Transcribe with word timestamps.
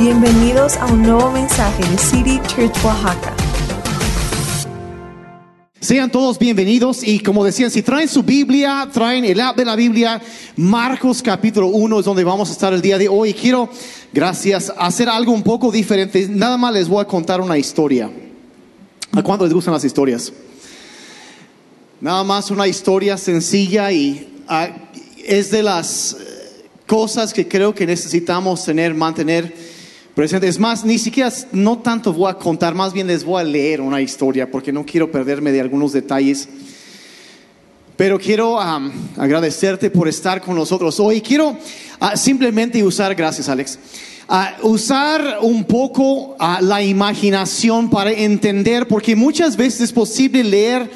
Bienvenidos 0.00 0.78
a 0.78 0.86
un 0.86 1.02
nuevo 1.02 1.30
mensaje 1.30 1.86
de 1.86 1.98
City 1.98 2.40
Church 2.48 2.74
Oaxaca. 2.82 3.34
Sean 5.78 6.10
todos 6.10 6.38
bienvenidos 6.38 7.06
y 7.06 7.20
como 7.20 7.44
decían, 7.44 7.70
si 7.70 7.82
traen 7.82 8.08
su 8.08 8.22
Biblia, 8.22 8.88
traen 8.90 9.26
el 9.26 9.38
app 9.40 9.58
de 9.58 9.66
la 9.66 9.76
Biblia, 9.76 10.18
Marcos 10.56 11.20
capítulo 11.20 11.66
1 11.66 11.98
es 11.98 12.06
donde 12.06 12.24
vamos 12.24 12.48
a 12.48 12.52
estar 12.52 12.72
el 12.72 12.80
día 12.80 12.96
de 12.96 13.10
hoy. 13.10 13.34
Quiero, 13.34 13.68
gracias, 14.10 14.72
hacer 14.78 15.10
algo 15.10 15.32
un 15.32 15.42
poco 15.42 15.70
diferente. 15.70 16.26
Nada 16.30 16.56
más 16.56 16.72
les 16.72 16.88
voy 16.88 17.02
a 17.02 17.06
contar 17.06 17.42
una 17.42 17.58
historia. 17.58 18.10
¿A 19.12 19.22
cuánto 19.22 19.44
les 19.44 19.52
gustan 19.52 19.74
las 19.74 19.84
historias? 19.84 20.32
Nada 22.00 22.24
más 22.24 22.50
una 22.50 22.66
historia 22.66 23.18
sencilla 23.18 23.92
y 23.92 24.42
ah, 24.48 24.70
es 25.22 25.50
de 25.50 25.62
las 25.62 26.14
eh, 26.14 26.68
cosas 26.86 27.34
que 27.34 27.46
creo 27.46 27.74
que 27.74 27.86
necesitamos 27.86 28.64
tener, 28.64 28.94
mantener 28.94 29.59
presente. 30.20 30.48
Es 30.48 30.58
más, 30.58 30.84
ni 30.84 30.98
siquiera, 30.98 31.32
no 31.50 31.78
tanto 31.78 32.12
voy 32.12 32.30
a 32.30 32.34
contar, 32.34 32.74
más 32.74 32.92
bien 32.92 33.06
les 33.06 33.24
voy 33.24 33.40
a 33.40 33.42
leer 33.42 33.80
una 33.80 34.02
historia 34.02 34.50
porque 34.50 34.70
no 34.70 34.84
quiero 34.84 35.10
perderme 35.10 35.50
de 35.50 35.62
algunos 35.62 35.94
detalles. 35.94 36.46
Pero 37.96 38.18
quiero 38.18 38.60
agradecerte 38.60 39.88
por 39.88 40.08
estar 40.08 40.42
con 40.42 40.56
nosotros 40.56 41.00
hoy. 41.00 41.22
Quiero 41.22 41.56
ah, 42.00 42.18
simplemente 42.18 42.84
usar, 42.84 43.14
gracias 43.14 43.48
Alex, 43.48 43.78
ah, 44.28 44.56
usar 44.60 45.38
un 45.40 45.64
poco 45.64 46.36
ah, 46.38 46.58
la 46.60 46.82
imaginación 46.82 47.88
para 47.88 48.12
entender, 48.12 48.86
porque 48.88 49.16
muchas 49.16 49.56
veces 49.56 49.80
es 49.80 49.92
posible 49.92 50.44
leer 50.44 50.90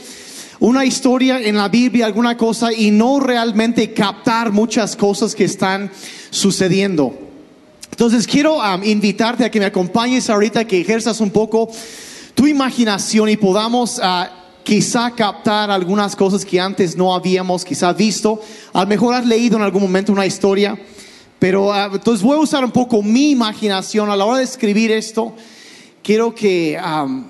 una 0.60 0.84
historia 0.84 1.40
en 1.40 1.56
la 1.56 1.70
Biblia, 1.70 2.04
alguna 2.04 2.36
cosa, 2.36 2.74
y 2.74 2.90
no 2.90 3.20
realmente 3.20 3.94
captar 3.94 4.52
muchas 4.52 4.94
cosas 4.94 5.34
que 5.34 5.44
están 5.44 5.90
sucediendo. 6.28 7.23
Entonces 7.94 8.26
quiero 8.26 8.56
um, 8.56 8.82
invitarte 8.82 9.44
a 9.44 9.50
que 9.52 9.60
me 9.60 9.66
acompañes 9.66 10.28
ahorita, 10.28 10.64
que 10.64 10.80
ejerzas 10.80 11.20
un 11.20 11.30
poco 11.30 11.70
tu 12.34 12.48
imaginación 12.48 13.28
y 13.28 13.36
podamos 13.36 13.98
uh, 13.98 14.26
quizá 14.64 15.12
captar 15.12 15.70
algunas 15.70 16.16
cosas 16.16 16.44
que 16.44 16.58
antes 16.58 16.96
no 16.96 17.14
habíamos 17.14 17.64
quizá 17.64 17.92
visto. 17.92 18.40
A 18.72 18.80
lo 18.80 18.88
mejor 18.88 19.14
has 19.14 19.24
leído 19.24 19.56
en 19.58 19.62
algún 19.62 19.82
momento 19.82 20.10
una 20.10 20.26
historia, 20.26 20.76
pero 21.38 21.68
uh, 21.68 21.94
entonces 21.94 22.20
voy 22.20 22.36
a 22.36 22.40
usar 22.40 22.64
un 22.64 22.72
poco 22.72 23.00
mi 23.00 23.30
imaginación 23.30 24.10
a 24.10 24.16
la 24.16 24.24
hora 24.24 24.38
de 24.38 24.44
escribir 24.44 24.90
esto. 24.90 25.32
Quiero 26.02 26.34
que 26.34 26.76
um, 26.84 27.24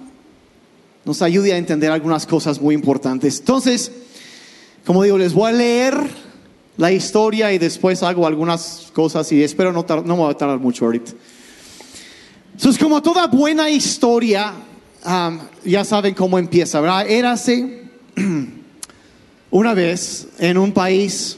nos 1.04 1.20
ayude 1.20 1.52
a 1.52 1.58
entender 1.58 1.90
algunas 1.90 2.24
cosas 2.24 2.58
muy 2.58 2.74
importantes. 2.74 3.38
Entonces, 3.38 3.92
como 4.86 5.02
digo, 5.02 5.18
les 5.18 5.34
voy 5.34 5.50
a 5.50 5.52
leer 5.52 6.23
la 6.76 6.92
historia 6.92 7.52
y 7.52 7.58
después 7.58 8.02
hago 8.02 8.26
algunas 8.26 8.90
cosas 8.92 9.30
y 9.32 9.42
espero 9.42 9.72
no, 9.72 9.84
no 10.04 10.16
me 10.16 10.22
va 10.22 10.30
a 10.30 10.36
tardar 10.36 10.58
mucho 10.58 10.84
ahorita. 10.84 11.12
Entonces, 12.52 12.80
como 12.82 13.02
toda 13.02 13.26
buena 13.26 13.68
historia, 13.70 14.52
um, 15.04 15.38
ya 15.64 15.84
saben 15.84 16.14
cómo 16.14 16.38
empieza, 16.38 16.80
¿verdad? 16.80 17.08
Érase 17.08 17.82
una 19.50 19.74
vez 19.74 20.28
en 20.38 20.58
un 20.58 20.72
país 20.72 21.36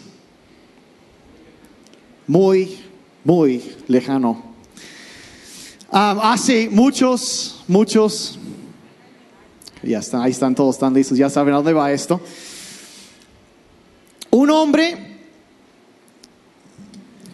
muy, 2.27 2.79
muy 3.25 3.77
lejano. 3.89 4.45
Hace 5.91 6.69
muchos, 6.69 7.65
muchos, 7.69 8.39
ya 9.83 10.01
están, 10.01 10.21
ahí 10.21 10.33
están 10.33 10.55
todos, 10.55 10.75
están 10.75 10.93
listos, 10.93 11.17
ya 11.17 11.31
saben 11.31 11.55
a 11.55 11.59
dónde 11.59 11.73
va 11.73 11.91
esto. 11.93 12.21
Un 14.31 14.51
hombre 14.51 15.16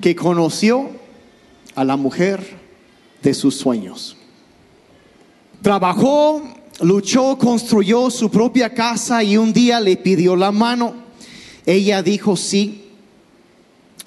que 0.02 0.14
conoció 0.14 0.90
a 1.74 1.84
la 1.84 1.96
mujer 1.96 2.58
de 3.22 3.32
sus 3.32 3.54
sueños. 3.56 4.16
Trabajó, 5.62 6.42
luchó, 6.80 7.38
construyó 7.38 8.10
su 8.10 8.30
propia 8.30 8.74
casa 8.74 9.22
y 9.22 9.36
un 9.38 9.52
día 9.52 9.80
le 9.80 9.96
pidió 9.96 10.36
la 10.36 10.52
mano. 10.52 10.92
Ella 11.64 12.02
dijo 12.02 12.36
sí. 12.36 12.80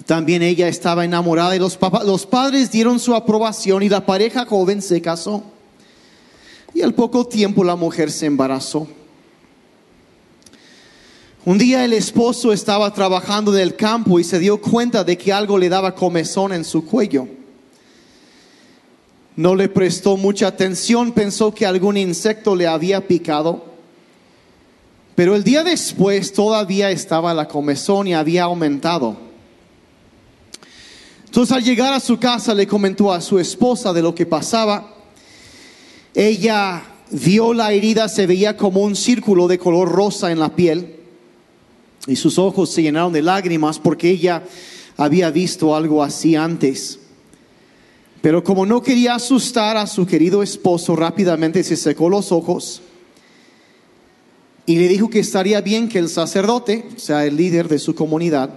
También 0.04 0.42
ella 0.42 0.68
estaba 0.68 1.04
enamorada 1.04 1.56
y 1.56 1.58
los, 1.58 1.76
papá- 1.76 2.04
los 2.04 2.26
padres 2.26 2.70
dieron 2.70 3.00
su 3.00 3.14
aprobación 3.14 3.82
y 3.82 3.88
la 3.88 4.06
pareja 4.06 4.44
joven 4.44 4.80
se 4.82 5.00
casó. 5.00 5.42
Y 6.74 6.82
al 6.82 6.94
poco 6.94 7.26
tiempo 7.26 7.64
la 7.64 7.74
mujer 7.74 8.12
se 8.12 8.26
embarazó. 8.26 8.86
Un 11.46 11.58
día 11.58 11.84
el 11.84 11.92
esposo 11.92 12.52
estaba 12.52 12.92
trabajando 12.92 13.54
en 13.54 13.62
el 13.62 13.76
campo 13.76 14.18
y 14.18 14.24
se 14.24 14.40
dio 14.40 14.60
cuenta 14.60 15.04
de 15.04 15.16
que 15.16 15.32
algo 15.32 15.58
le 15.58 15.68
daba 15.68 15.94
comezón 15.94 16.52
en 16.52 16.64
su 16.64 16.84
cuello. 16.84 17.28
No 19.36 19.54
le 19.54 19.68
prestó 19.68 20.16
mucha 20.16 20.48
atención, 20.48 21.12
pensó 21.12 21.54
que 21.54 21.64
algún 21.64 21.96
insecto 21.98 22.56
le 22.56 22.66
había 22.66 23.06
picado. 23.06 23.64
Pero 25.14 25.36
el 25.36 25.44
día 25.44 25.62
después 25.62 26.32
todavía 26.32 26.90
estaba 26.90 27.32
la 27.32 27.46
comezón 27.46 28.08
y 28.08 28.14
había 28.14 28.42
aumentado. 28.42 29.16
Entonces 31.26 31.56
al 31.56 31.62
llegar 31.62 31.92
a 31.92 32.00
su 32.00 32.18
casa 32.18 32.54
le 32.54 32.66
comentó 32.66 33.12
a 33.12 33.20
su 33.20 33.38
esposa 33.38 33.92
de 33.92 34.02
lo 34.02 34.16
que 34.16 34.26
pasaba. 34.26 34.96
Ella 36.12 36.82
vio 37.12 37.54
la 37.54 37.72
herida, 37.72 38.08
se 38.08 38.26
veía 38.26 38.56
como 38.56 38.80
un 38.80 38.96
círculo 38.96 39.46
de 39.46 39.60
color 39.60 39.88
rosa 39.88 40.32
en 40.32 40.40
la 40.40 40.56
piel 40.56 40.95
y 42.06 42.16
sus 42.16 42.38
ojos 42.38 42.70
se 42.70 42.82
llenaron 42.82 43.12
de 43.12 43.22
lágrimas 43.22 43.78
porque 43.78 44.10
ella 44.10 44.42
había 44.96 45.30
visto 45.30 45.74
algo 45.74 46.02
así 46.02 46.36
antes. 46.36 47.00
Pero 48.22 48.42
como 48.42 48.66
no 48.66 48.82
quería 48.82 49.14
asustar 49.14 49.76
a 49.76 49.86
su 49.86 50.06
querido 50.06 50.42
esposo, 50.42 50.96
rápidamente 50.96 51.62
se 51.62 51.76
secó 51.76 52.08
los 52.08 52.32
ojos 52.32 52.82
y 54.66 54.76
le 54.76 54.88
dijo 54.88 55.08
que 55.08 55.20
estaría 55.20 55.60
bien 55.60 55.88
que 55.88 56.00
el 56.00 56.08
sacerdote, 56.08 56.88
o 56.96 56.98
sea, 56.98 57.24
el 57.24 57.36
líder 57.36 57.68
de 57.68 57.78
su 57.78 57.94
comunidad, 57.94 58.50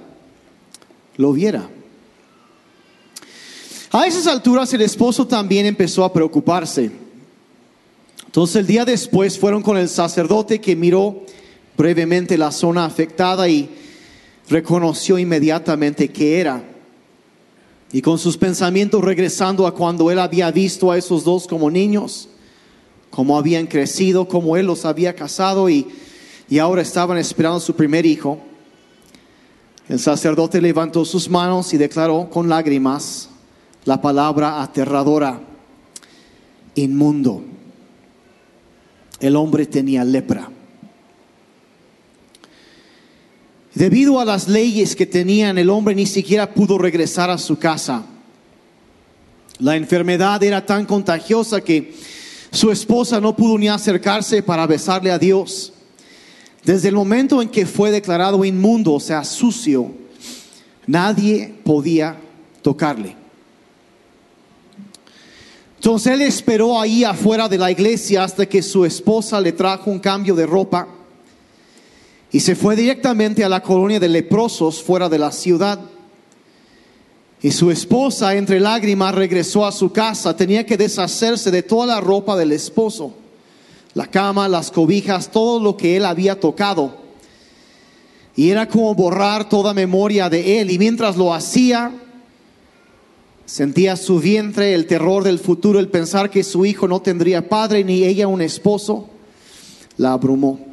lo 1.17 1.33
viera. 1.33 1.69
A 3.91 4.07
esas 4.07 4.25
alturas 4.27 4.73
el 4.73 4.81
esposo 4.81 5.27
también 5.27 5.65
empezó 5.65 6.03
a 6.03 6.11
preocuparse. 6.11 6.91
Entonces 8.25 8.55
el 8.55 8.67
día 8.67 8.85
después 8.85 9.38
fueron 9.38 9.61
con 9.61 9.77
el 9.77 9.89
sacerdote 9.89 10.61
que 10.61 10.75
miró 10.75 11.25
brevemente 11.79 12.38
la 12.38 12.51
zona 12.51 12.84
afectada 12.84 13.47
y 13.47 13.69
reconoció 14.50 15.17
inmediatamente 15.17 16.09
que 16.09 16.41
era. 16.41 16.62
Y 17.94 18.01
con 18.01 18.19
sus 18.19 18.35
pensamientos 18.35 19.01
regresando 19.01 19.66
a 19.66 19.73
cuando 19.73 20.12
él 20.12 20.19
había 20.19 20.51
visto 20.51 20.91
a 20.91 20.97
esos 20.97 21.23
dos 21.23 21.47
como 21.47 21.72
niños, 21.72 22.28
como 23.09 23.38
habían 23.38 23.66
crecido, 23.66 24.28
como 24.28 24.57
él 24.57 24.66
los 24.66 24.84
había 24.84 25.16
casado 25.16 25.69
y, 25.69 25.88
y 26.50 26.59
ahora 26.59 26.81
estaban 26.81 27.18
esperando 27.18 27.62
su 27.62 27.73
primer 27.73 28.06
hijo, 28.06 28.39
el 29.88 30.00
sacerdote 30.00 30.59
levantó 30.59 31.06
sus 31.06 31.29
manos 31.29 31.73
y 31.73 31.78
declaró 31.78 32.29
con 32.29 32.50
lágrimas 32.50 33.29
la 33.85 34.01
palabra 34.01 34.62
aterradora, 34.62 35.39
inmundo. 36.75 37.41
El 39.22 39.38
hombre 39.38 39.66
tenía 39.66 40.03
lepra. 40.03 40.58
Debido 43.79 44.19
a 44.19 44.25
las 44.25 44.50
leyes 44.50 44.94
que 44.94 45.06
tenían, 45.06 45.57
el 45.57 45.69
hombre 45.69 45.95
ni 45.95 46.06
siquiera 46.06 46.53
pudo 46.53 46.78
regresar 46.78 47.29
a 47.29 47.38
su 47.38 47.57
casa. 47.57 48.03
La 49.57 49.78
enfermedad 49.78 50.44
era 50.44 50.66
tan 50.66 50.85
contagiosa 50.85 51.62
que 51.62 51.95
su 52.51 52.72
esposa 52.72 53.22
no 53.22 53.38
pudo 53.38 53.57
ni 53.57 53.69
acercarse 53.69 54.44
para 54.44 54.68
besarle 54.68 55.12
a 55.12 55.18
Dios. 55.18 55.72
Desde 56.66 56.89
el 56.89 56.95
momento 56.95 57.41
en 57.41 57.47
que 57.47 57.66
fue 57.66 57.89
declarado 57.89 58.44
inmundo, 58.44 58.91
o 58.91 59.00
sea, 59.00 59.23
sucio, 59.23 59.94
nadie 60.85 61.56
podía 61.63 62.18
tocarle. 62.62 63.16
Entonces 65.78 66.12
él 66.12 66.21
esperó 66.24 66.77
ahí 66.81 67.06
afuera 67.06 67.48
de 67.48 67.57
la 67.57 67.71
iglesia 67.71 68.25
hasta 68.25 68.45
que 68.45 68.62
su 68.62 68.83
esposa 68.83 69.39
le 69.39 69.53
trajo 69.53 69.89
un 69.89 70.00
cambio 70.00 70.36
de 70.36 70.45
ropa 70.45 70.99
y 72.31 72.39
se 72.41 72.55
fue 72.55 72.75
directamente 72.75 73.43
a 73.43 73.49
la 73.49 73.61
colonia 73.61 73.99
de 73.99 74.07
leprosos 74.07 74.83
fuera 74.83 75.09
de 75.09 75.17
la 75.17 75.31
ciudad. 75.31 75.79
Y 77.41 77.51
su 77.51 77.71
esposa, 77.71 78.35
entre 78.35 78.59
lágrimas, 78.59 79.15
regresó 79.15 79.65
a 79.65 79.71
su 79.71 79.91
casa. 79.91 80.35
Tenía 80.35 80.65
que 80.65 80.77
deshacerse 80.77 81.49
de 81.51 81.63
toda 81.63 81.87
la 81.87 82.01
ropa 82.01 82.35
del 82.37 82.51
esposo, 82.51 83.13
la 83.93 84.05
cama, 84.07 84.47
las 84.47 84.69
cobijas, 84.69 85.31
todo 85.31 85.59
lo 85.59 85.75
que 85.75 85.97
él 85.97 86.05
había 86.05 86.39
tocado. 86.39 86.97
Y 88.35 88.51
era 88.51 88.67
como 88.67 88.93
borrar 88.93 89.49
toda 89.49 89.73
memoria 89.73 90.29
de 90.29 90.59
él. 90.59 90.69
Y 90.69 90.77
mientras 90.77 91.17
lo 91.17 91.33
hacía, 91.33 91.93
sentía 93.45 93.95
su 93.95 94.19
vientre, 94.19 94.75
el 94.75 94.85
terror 94.85 95.23
del 95.23 95.39
futuro, 95.39 95.79
el 95.79 95.87
pensar 95.87 96.29
que 96.29 96.43
su 96.43 96.65
hijo 96.65 96.87
no 96.87 97.01
tendría 97.01 97.49
padre 97.49 97.83
ni 97.83 98.03
ella 98.03 98.27
un 98.27 98.41
esposo, 98.41 99.09
la 99.97 100.13
abrumó. 100.13 100.69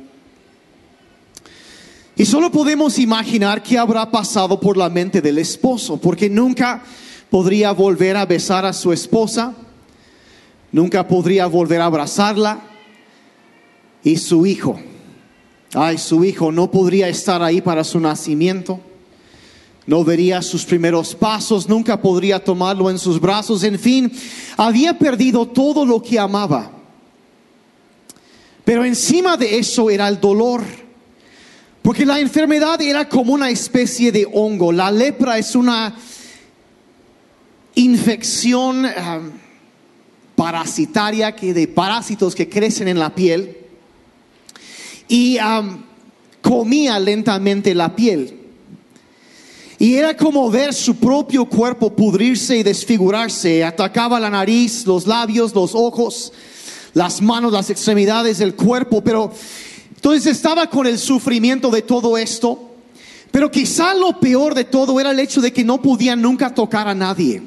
Y 2.18 2.24
solo 2.24 2.50
podemos 2.50 2.98
imaginar 2.98 3.62
qué 3.62 3.76
habrá 3.76 4.10
pasado 4.10 4.58
por 4.58 4.78
la 4.78 4.88
mente 4.88 5.20
del 5.20 5.36
esposo, 5.36 5.98
porque 5.98 6.30
nunca 6.30 6.82
podría 7.28 7.72
volver 7.72 8.16
a 8.16 8.24
besar 8.24 8.64
a 8.64 8.72
su 8.72 8.90
esposa, 8.90 9.54
nunca 10.72 11.06
podría 11.06 11.46
volver 11.46 11.82
a 11.82 11.86
abrazarla. 11.86 12.60
Y 14.02 14.16
su 14.16 14.46
hijo, 14.46 14.80
ay, 15.74 15.98
su 15.98 16.24
hijo 16.24 16.50
no 16.50 16.70
podría 16.70 17.06
estar 17.08 17.42
ahí 17.42 17.60
para 17.60 17.84
su 17.84 18.00
nacimiento, 18.00 18.80
no 19.86 20.02
vería 20.02 20.40
sus 20.40 20.64
primeros 20.64 21.14
pasos, 21.14 21.68
nunca 21.68 22.00
podría 22.00 22.42
tomarlo 22.42 22.88
en 22.88 22.98
sus 22.98 23.20
brazos, 23.20 23.62
en 23.62 23.78
fin, 23.78 24.10
había 24.56 24.98
perdido 24.98 25.46
todo 25.46 25.84
lo 25.84 26.02
que 26.02 26.18
amaba. 26.18 26.70
Pero 28.64 28.86
encima 28.86 29.36
de 29.36 29.58
eso 29.58 29.90
era 29.90 30.08
el 30.08 30.18
dolor. 30.18 30.85
Porque 31.86 32.04
la 32.04 32.18
enfermedad 32.18 32.82
era 32.82 33.08
como 33.08 33.32
una 33.32 33.48
especie 33.48 34.10
de 34.10 34.26
hongo. 34.32 34.72
La 34.72 34.90
lepra 34.90 35.38
es 35.38 35.54
una 35.54 35.94
infección 37.76 38.84
um, 38.84 39.30
parasitaria 40.34 41.36
que 41.36 41.54
de 41.54 41.68
parásitos 41.68 42.34
que 42.34 42.48
crecen 42.48 42.88
en 42.88 42.98
la 42.98 43.14
piel 43.14 43.56
y 45.06 45.38
um, 45.38 45.84
comía 46.42 46.98
lentamente 46.98 47.72
la 47.72 47.94
piel. 47.94 48.36
Y 49.78 49.94
era 49.94 50.16
como 50.16 50.50
ver 50.50 50.74
su 50.74 50.96
propio 50.96 51.44
cuerpo 51.44 51.94
pudrirse 51.94 52.56
y 52.56 52.64
desfigurarse. 52.64 53.62
Atacaba 53.62 54.18
la 54.18 54.30
nariz, 54.30 54.84
los 54.86 55.06
labios, 55.06 55.54
los 55.54 55.72
ojos, 55.72 56.32
las 56.94 57.22
manos, 57.22 57.52
las 57.52 57.70
extremidades 57.70 58.38
del 58.38 58.56
cuerpo. 58.56 59.04
Pero 59.04 59.32
entonces 60.06 60.36
estaba 60.36 60.70
con 60.70 60.86
el 60.86 61.00
sufrimiento 61.00 61.68
de 61.68 61.82
todo 61.82 62.16
esto. 62.16 62.76
Pero 63.32 63.50
quizá 63.50 63.92
lo 63.92 64.20
peor 64.20 64.54
de 64.54 64.62
todo 64.62 65.00
era 65.00 65.10
el 65.10 65.18
hecho 65.18 65.40
de 65.40 65.52
que 65.52 65.64
no 65.64 65.82
podía 65.82 66.14
nunca 66.14 66.54
tocar 66.54 66.86
a 66.86 66.94
nadie. 66.94 67.42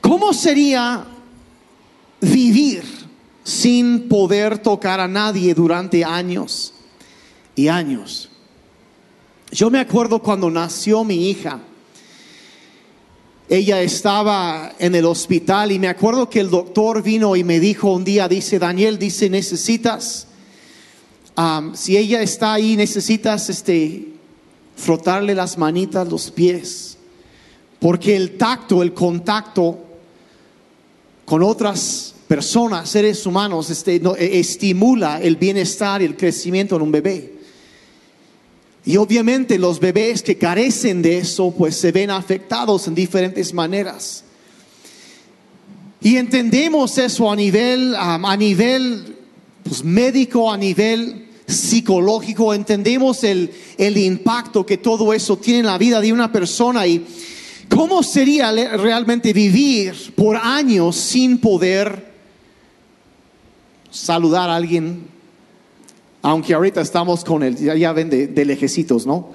¿Cómo 0.00 0.32
sería 0.32 1.04
vivir 2.22 2.82
sin 3.44 4.08
poder 4.08 4.56
tocar 4.56 5.00
a 5.00 5.06
nadie 5.06 5.52
durante 5.52 6.02
años 6.02 6.72
y 7.54 7.68
años? 7.68 8.30
Yo 9.52 9.68
me 9.68 9.80
acuerdo 9.80 10.22
cuando 10.22 10.50
nació 10.50 11.04
mi 11.04 11.28
hija. 11.28 11.60
Ella 13.50 13.82
estaba 13.82 14.72
en 14.78 14.94
el 14.94 15.04
hospital 15.04 15.72
y 15.72 15.78
me 15.78 15.88
acuerdo 15.88 16.30
que 16.30 16.40
el 16.40 16.48
doctor 16.48 17.02
vino 17.02 17.36
y 17.36 17.44
me 17.44 17.60
dijo 17.60 17.92
un 17.92 18.02
día, 18.02 18.28
dice, 18.28 18.58
Daniel, 18.58 18.98
dice, 18.98 19.28
necesitas, 19.28 20.28
si 21.74 21.96
ella 21.96 22.22
está 22.22 22.54
ahí, 22.54 22.76
necesitas 22.76 23.48
este, 23.48 24.08
frotarle 24.76 25.34
las 25.34 25.56
manitas, 25.58 26.08
los 26.08 26.30
pies, 26.30 26.98
porque 27.78 28.16
el 28.16 28.36
tacto, 28.36 28.82
el 28.82 28.92
contacto 28.92 29.78
con 31.24 31.42
otras 31.42 32.14
personas, 32.26 32.88
seres 32.88 33.24
humanos, 33.26 33.70
este, 33.70 34.00
no, 34.00 34.14
estimula 34.16 35.20
el 35.20 35.36
bienestar 35.36 36.02
y 36.02 36.04
el 36.04 36.16
crecimiento 36.16 36.76
en 36.76 36.82
un 36.82 36.92
bebé. 36.92 37.34
Y 38.84 38.96
obviamente 38.96 39.58
los 39.58 39.78
bebés 39.78 40.22
que 40.22 40.38
carecen 40.38 41.02
de 41.02 41.18
eso, 41.18 41.54
pues 41.56 41.76
se 41.76 41.92
ven 41.92 42.10
afectados 42.10 42.86
en 42.88 42.94
diferentes 42.94 43.52
maneras. 43.52 44.24
Y 46.00 46.16
entendemos 46.16 46.96
eso 46.98 47.30
a 47.30 47.36
nivel, 47.36 47.94
a 47.94 48.36
nivel 48.36 49.19
pues, 49.62 49.84
médico, 49.84 50.52
a 50.52 50.56
nivel 50.56 51.28
psicológico, 51.46 52.54
entendemos 52.54 53.24
el, 53.24 53.50
el 53.76 53.96
impacto 53.96 54.64
que 54.64 54.78
todo 54.78 55.12
eso 55.12 55.36
tiene 55.36 55.60
en 55.60 55.66
la 55.66 55.78
vida 55.78 56.00
de 56.00 56.12
una 56.12 56.30
persona 56.30 56.86
y 56.86 57.04
cómo 57.68 58.02
sería 58.02 58.52
realmente 58.76 59.32
vivir 59.32 60.14
por 60.14 60.36
años 60.36 60.96
sin 60.96 61.38
poder 61.38 62.12
saludar 63.90 64.48
a 64.48 64.56
alguien 64.56 65.10
aunque 66.22 66.54
ahorita 66.54 66.80
estamos 66.80 67.24
con 67.24 67.42
el, 67.42 67.56
ya, 67.56 67.92
ven 67.92 68.10
de, 68.10 68.44
lejecitos, 68.44 69.06
¿no? 69.06 69.30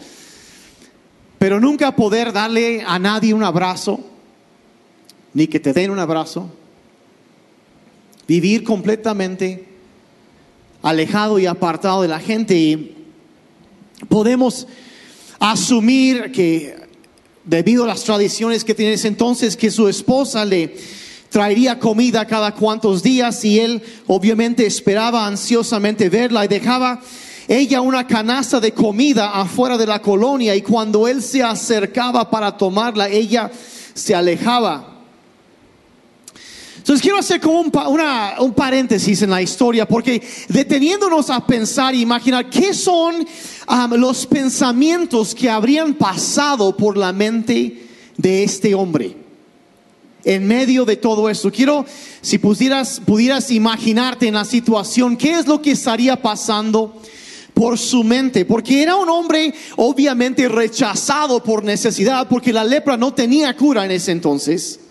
Pero 1.40 1.60
nunca 1.60 1.96
poder 1.96 2.32
darle 2.32 2.84
a 2.86 3.00
nadie 3.00 3.34
un 3.34 3.44
abrazo, 3.44 4.00
ni 5.34 5.48
que 5.48 5.60
te 5.60 5.74
den 5.74 5.92
un 5.92 6.00
abrazo. 6.00 6.50
Vivir 8.28 8.64
completamente 8.64 9.68
alejado 10.86 11.40
y 11.40 11.48
apartado 11.48 12.04
de 12.04 12.08
la 12.08 12.20
gente. 12.20 12.56
Y 12.56 12.96
podemos 14.08 14.68
asumir 15.40 16.32
que 16.32 16.76
debido 17.44 17.86
a 17.86 17.88
las 17.88 18.04
tradiciones 18.04 18.64
que 18.64 18.76
tiene 18.76 18.94
ese 18.94 19.08
entonces, 19.08 19.58
que 19.58 19.72
su 19.72 19.88
esposa 19.88 20.46
le 20.46 20.78
traería 21.30 21.80
comida 21.80 22.28
cada 22.28 22.54
cuantos 22.54 23.02
días 23.02 23.44
y 23.44 23.60
él 23.60 23.82
obviamente 24.06 24.66
esperaba 24.68 25.26
ansiosamente 25.26 26.08
verla 26.08 26.46
y 26.46 26.48
dejaba 26.48 27.02
ella 27.48 27.82
una 27.82 28.06
canasta 28.06 28.60
de 28.60 28.72
comida 28.72 29.32
afuera 29.32 29.78
de 29.78 29.88
la 29.88 30.04
colonia 30.04 30.56
y 30.56 30.62
cuando 30.62 31.08
él 31.08 31.24
se 31.24 31.42
acercaba 31.42 32.30
para 32.30 32.56
tomarla, 32.56 33.10
ella 33.10 33.52
se 33.96 34.14
alejaba. 34.14 34.95
Entonces 36.86 37.02
quiero 37.02 37.18
hacer 37.18 37.42
como 37.42 37.62
un, 37.62 37.72
un, 38.42 38.54
paréntesis 38.54 39.24
en 39.24 39.32
la 39.32 39.42
historia, 39.42 39.88
porque 39.88 40.22
deteniéndonos 40.50 41.32
a 41.32 41.44
pensar 41.44 41.96
e 41.96 41.98
imaginar 41.98 42.48
qué 42.48 42.76
son 42.76 43.26
los 43.98 44.28
pensamientos 44.28 45.34
que 45.34 45.50
habrían 45.50 45.96
pasado 45.96 46.78
por 46.78 46.96
la 46.96 47.12
mente 47.12 47.88
de 48.18 48.44
este 48.44 48.76
hombre 48.76 49.18
en 50.26 50.46
medio 50.46 50.86
de 50.86 50.96
todo 50.96 51.28
esto. 51.28 51.52
Quiero, 51.52 51.88
si 52.22 52.38
pudieras, 52.38 53.02
pudieras 53.04 53.50
imaginarte 53.50 54.28
en 54.28 54.36
la 54.36 54.46
situación, 54.46 55.18
¿qué 55.18 55.40
es 55.40 55.48
lo 55.48 55.64
que 55.64 55.72
estaría 55.72 56.22
pasando? 56.22 57.02
por 57.56 57.80
su 57.80 58.04
mente, 58.04 58.44
porque 58.44 58.84
era 58.84 58.98
un 58.98 59.08
hombre 59.08 59.54
obviamente 59.78 60.50
rechazado 60.50 61.42
por 61.42 61.64
necesidad, 61.64 62.28
porque 62.28 62.52
la 62.52 62.66
lepra 62.66 62.98
no 62.98 63.14
tenía 63.14 63.56
cura 63.56 63.86
en 63.86 63.92
ese 63.92 64.12
entonces. 64.12 64.82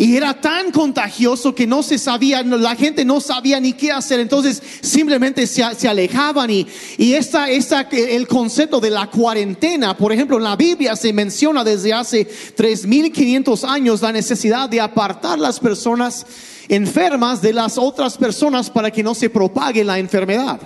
Y 0.00 0.16
era 0.16 0.40
tan 0.40 0.70
contagioso 0.70 1.56
que 1.56 1.66
no 1.66 1.82
se 1.82 1.98
sabía, 1.98 2.44
la 2.44 2.76
gente 2.76 3.04
no 3.04 3.20
sabía 3.20 3.58
ni 3.58 3.72
qué 3.72 3.90
hacer, 3.90 4.20
entonces 4.20 4.62
simplemente 4.80 5.44
se, 5.48 5.64
alejaban 5.88 6.48
y, 6.50 6.68
y 6.96 7.14
esta, 7.14 7.50
esta, 7.50 7.80
el 7.80 8.28
concepto 8.28 8.78
de 8.78 8.90
la 8.90 9.10
cuarentena, 9.10 9.96
por 9.96 10.12
ejemplo, 10.12 10.36
en 10.36 10.44
la 10.44 10.54
Biblia 10.54 10.94
se 10.94 11.12
menciona 11.12 11.64
desde 11.64 11.92
hace 11.92 12.24
3500 12.24 13.64
años 13.64 14.00
la 14.00 14.12
necesidad 14.12 14.68
de 14.68 14.80
apartar 14.80 15.36
las 15.36 15.58
personas 15.58 16.24
enfermas 16.68 17.42
de 17.42 17.52
las 17.52 17.76
otras 17.76 18.16
personas 18.16 18.70
para 18.70 18.92
que 18.92 19.02
no 19.02 19.16
se 19.16 19.28
propague 19.28 19.82
la 19.82 19.98
enfermedad. 19.98 20.60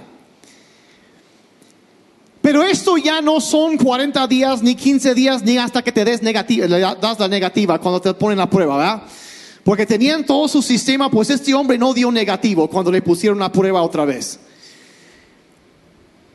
Pero 2.43 2.63
esto 2.63 2.99
ya 2.99 3.23
no 3.23 3.41
son 3.41 3.79
40 3.79 4.27
días, 4.27 4.63
ni 4.63 4.75
15 4.75 5.15
días, 5.15 5.43
ni 5.43 5.57
hasta 5.57 5.81
que 5.81 5.93
te 5.93 6.05
des 6.05 6.21
negativa, 6.21 6.67
das 6.97 7.19
la 7.19 7.29
negativa 7.29 7.79
cuando 7.79 7.99
te 7.99 8.13
ponen 8.13 8.37
la 8.37 8.51
prueba, 8.51 8.77
¿verdad? 8.77 9.03
Porque 9.65 9.87
tenían 9.87 10.27
todo 10.27 10.49
su 10.49 10.61
sistema, 10.61 11.11
pues 11.11 11.31
este 11.31 11.55
hombre 11.55 11.79
no 11.79 11.95
dio 11.95 12.11
negativo 12.11 12.69
cuando 12.69 12.91
le 12.91 13.01
pusieron 13.01 13.39
la 13.39 13.53
prueba 13.53 13.83
otra 13.83 14.05
vez. 14.05 14.41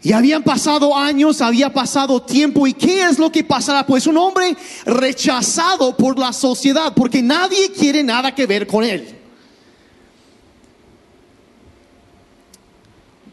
Y 0.01 0.13
habían 0.13 0.43
pasado 0.43 0.96
años, 0.96 1.41
había 1.41 1.74
pasado 1.74 2.22
tiempo. 2.22 2.65
¿Y 2.67 2.74
qué 2.74 3.03
es 3.03 3.19
lo 3.19 3.31
que 3.31 3.43
pasará? 3.43 3.86
Pues 3.86 4.07
un 4.07 4.17
hombre 4.17 4.55
rechazado 4.86 5.98
por 5.98 6.17
la 6.17 6.31
sociedad, 6.31 6.93
porque 6.96 7.22
nadie 7.22 7.72
quiere 7.72 8.03
nada 8.03 8.34
que 8.34 8.46
ver 8.46 8.67
con 8.67 8.84
él. 8.84 9.15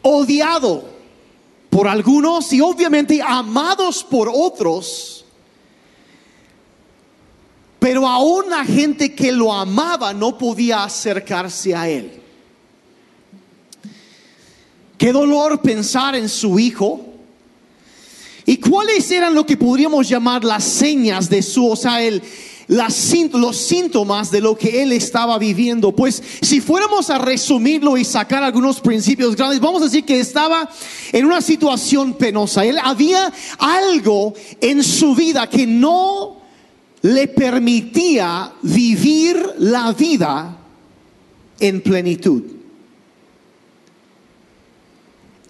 Odiado 0.03 0.85
por 1.71 1.87
algunos 1.87 2.53
y 2.53 2.61
obviamente 2.61 3.21
amados 3.25 4.03
por 4.03 4.31
otros, 4.33 5.24
pero 7.85 8.09
aún 8.09 8.49
la 8.49 8.65
gente 8.65 9.15
que 9.15 9.31
lo 9.31 9.53
amaba 9.53 10.15
no 10.15 10.39
podía 10.39 10.85
acercarse 10.85 11.75
a 11.75 11.87
él. 11.87 12.13
Qué 14.97 15.13
dolor 15.13 15.61
pensar 15.61 16.15
en 16.15 16.31
su 16.31 16.59
hijo. 16.59 17.05
¿Y 18.47 18.57
cuáles 18.57 19.11
eran 19.11 19.35
lo 19.35 19.45
que 19.45 19.59
podríamos 19.59 20.09
llamar 20.09 20.45
las 20.45 20.65
señas 20.65 21.29
de 21.29 21.43
su, 21.43 21.69
o 21.69 21.77
sea, 21.77 22.03
el, 22.03 22.23
los 22.69 23.55
síntomas 23.55 24.31
de 24.31 24.41
lo 24.41 24.57
que 24.57 24.83
él 24.83 24.91
estaba 24.91 25.37
viviendo. 25.37 25.93
Pues 25.93 26.23
si 26.41 26.63
fuéramos 26.63 27.11
a 27.11 27.19
resumirlo 27.19 27.99
y 27.99 28.07
sacar 28.07 28.43
algunos 28.43 28.81
principios 28.81 29.37
grandes, 29.37 29.61
vamos 29.61 29.83
a 29.83 29.85
decir 29.85 30.07
que 30.07 30.21
estaba 30.21 30.71
en 31.13 31.27
una 31.27 31.43
situación 31.43 32.15
penosa. 32.15 32.65
Él 32.65 32.79
había 32.83 33.31
algo 33.59 34.33
en 34.63 34.83
su 34.83 35.15
vida 35.15 35.51
que 35.51 35.67
no 35.67 36.44
le 37.05 37.29
permitía 37.29 38.51
vivir 38.63 39.37
la 39.59 39.93
vida 39.93 40.57
en 41.61 41.83
plenitud. 41.83 42.43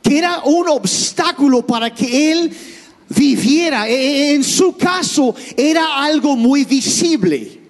Que 0.03 0.19
era 0.19 0.43
un 0.45 0.69
obstáculo 0.69 1.65
para 1.65 1.95
que 1.95 2.33
él 2.33 2.51
viviera. 3.09 3.89
E- 3.89 3.95
e- 3.95 4.35
En 4.35 4.43
su 4.43 4.77
caso 4.77 5.33
era 5.57 6.03
algo 6.03 6.35
muy 6.35 6.65
visible. 6.65 7.61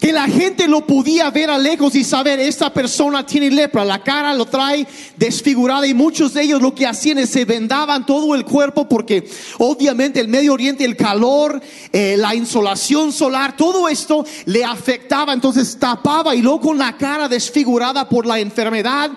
Que 0.00 0.12
la 0.12 0.26
gente 0.26 0.66
lo 0.66 0.86
podía 0.86 1.30
ver 1.30 1.50
a 1.50 1.58
lejos 1.58 1.94
y 1.94 2.04
saber, 2.04 2.40
esta 2.40 2.72
persona 2.72 3.26
tiene 3.26 3.50
lepra, 3.50 3.84
la 3.84 4.02
cara 4.02 4.32
lo 4.32 4.46
trae 4.46 4.86
desfigurada 5.16 5.86
y 5.86 5.92
muchos 5.92 6.32
de 6.32 6.42
ellos 6.42 6.62
lo 6.62 6.74
que 6.74 6.86
hacían 6.86 7.18
es 7.18 7.28
se 7.28 7.44
vendaban 7.44 8.06
todo 8.06 8.34
el 8.34 8.46
cuerpo 8.46 8.88
porque 8.88 9.28
obviamente 9.58 10.18
el 10.18 10.28
Medio 10.28 10.54
Oriente, 10.54 10.86
el 10.86 10.96
calor, 10.96 11.60
eh, 11.92 12.16
la 12.18 12.34
insolación 12.34 13.12
solar, 13.12 13.56
todo 13.56 13.88
esto 13.88 14.24
le 14.46 14.64
afectaba, 14.64 15.34
entonces 15.34 15.78
tapaba 15.78 16.34
y 16.34 16.40
luego 16.40 16.60
con 16.62 16.78
la 16.78 16.96
cara 16.96 17.28
desfigurada 17.28 18.08
por 18.08 18.24
la 18.24 18.40
enfermedad, 18.40 19.10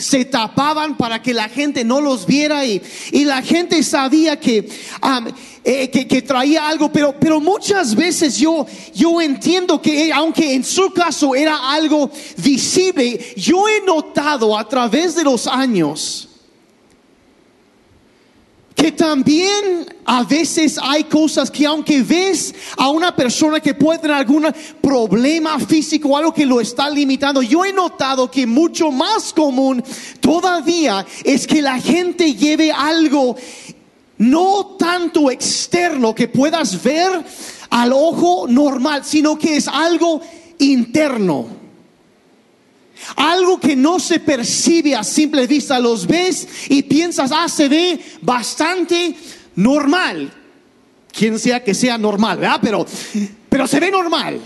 se 0.00 0.24
tapaban 0.24 0.96
para 0.96 1.22
que 1.22 1.34
la 1.34 1.48
gente 1.48 1.84
no 1.84 2.00
los 2.00 2.26
viera 2.26 2.64
y, 2.64 2.80
y 3.12 3.24
la 3.24 3.42
gente 3.42 3.82
sabía 3.82 4.40
que, 4.40 4.68
eh, 5.64 5.90
que, 5.90 6.08
que 6.08 6.22
traía 6.22 6.68
algo, 6.68 6.90
pero, 6.90 7.14
pero 7.20 7.40
muchas 7.40 7.94
veces 7.94 8.36
yo, 8.38 8.66
yo 8.94 9.20
entiendo 9.20 9.80
que 9.80 10.08
eh, 10.08 10.12
aunque 10.12 10.54
en 10.54 10.64
su 10.64 10.90
caso 10.92 11.34
era 11.34 11.70
algo 11.70 12.10
visible, 12.38 13.34
yo 13.36 13.68
he 13.68 13.84
notado 13.84 14.56
a 14.56 14.66
través 14.66 15.14
de 15.14 15.24
los 15.24 15.46
años 15.46 16.29
que 18.80 18.92
también 18.92 19.86
a 20.06 20.24
veces 20.24 20.78
hay 20.82 21.04
cosas 21.04 21.50
que 21.50 21.66
aunque 21.66 22.02
ves 22.02 22.54
a 22.78 22.88
una 22.88 23.14
persona 23.14 23.60
que 23.60 23.74
puede 23.74 23.98
tener 23.98 24.16
algún 24.16 24.46
problema 24.80 25.58
físico 25.58 26.08
o 26.08 26.16
algo 26.16 26.32
que 26.32 26.46
lo 26.46 26.62
está 26.62 26.88
limitando, 26.88 27.42
yo 27.42 27.62
he 27.62 27.74
notado 27.74 28.30
que 28.30 28.46
mucho 28.46 28.90
más 28.90 29.34
común 29.34 29.84
todavía 30.20 31.04
es 31.24 31.46
que 31.46 31.60
la 31.60 31.78
gente 31.78 32.32
lleve 32.34 32.72
algo 32.72 33.36
no 34.16 34.76
tanto 34.78 35.30
externo 35.30 36.14
que 36.14 36.28
puedas 36.28 36.82
ver 36.82 37.22
al 37.68 37.92
ojo 37.92 38.46
normal, 38.48 39.04
sino 39.04 39.38
que 39.38 39.56
es 39.56 39.68
algo 39.68 40.22
interno. 40.58 41.59
Algo 43.16 43.58
que 43.58 43.76
no 43.76 43.98
se 43.98 44.20
percibe 44.20 44.94
a 44.94 45.04
simple 45.04 45.46
vista, 45.46 45.78
los 45.78 46.06
ves 46.06 46.46
y 46.68 46.82
piensas, 46.82 47.30
ah, 47.32 47.48
se 47.48 47.68
ve 47.68 48.00
bastante 48.20 49.14
normal. 49.56 50.32
Quien 51.12 51.38
sea 51.38 51.62
que 51.62 51.74
sea 51.74 51.98
normal, 51.98 52.38
¿verdad? 52.38 52.60
Pero, 52.62 52.86
pero 53.48 53.66
se 53.66 53.80
ve 53.80 53.90
normal. 53.90 54.40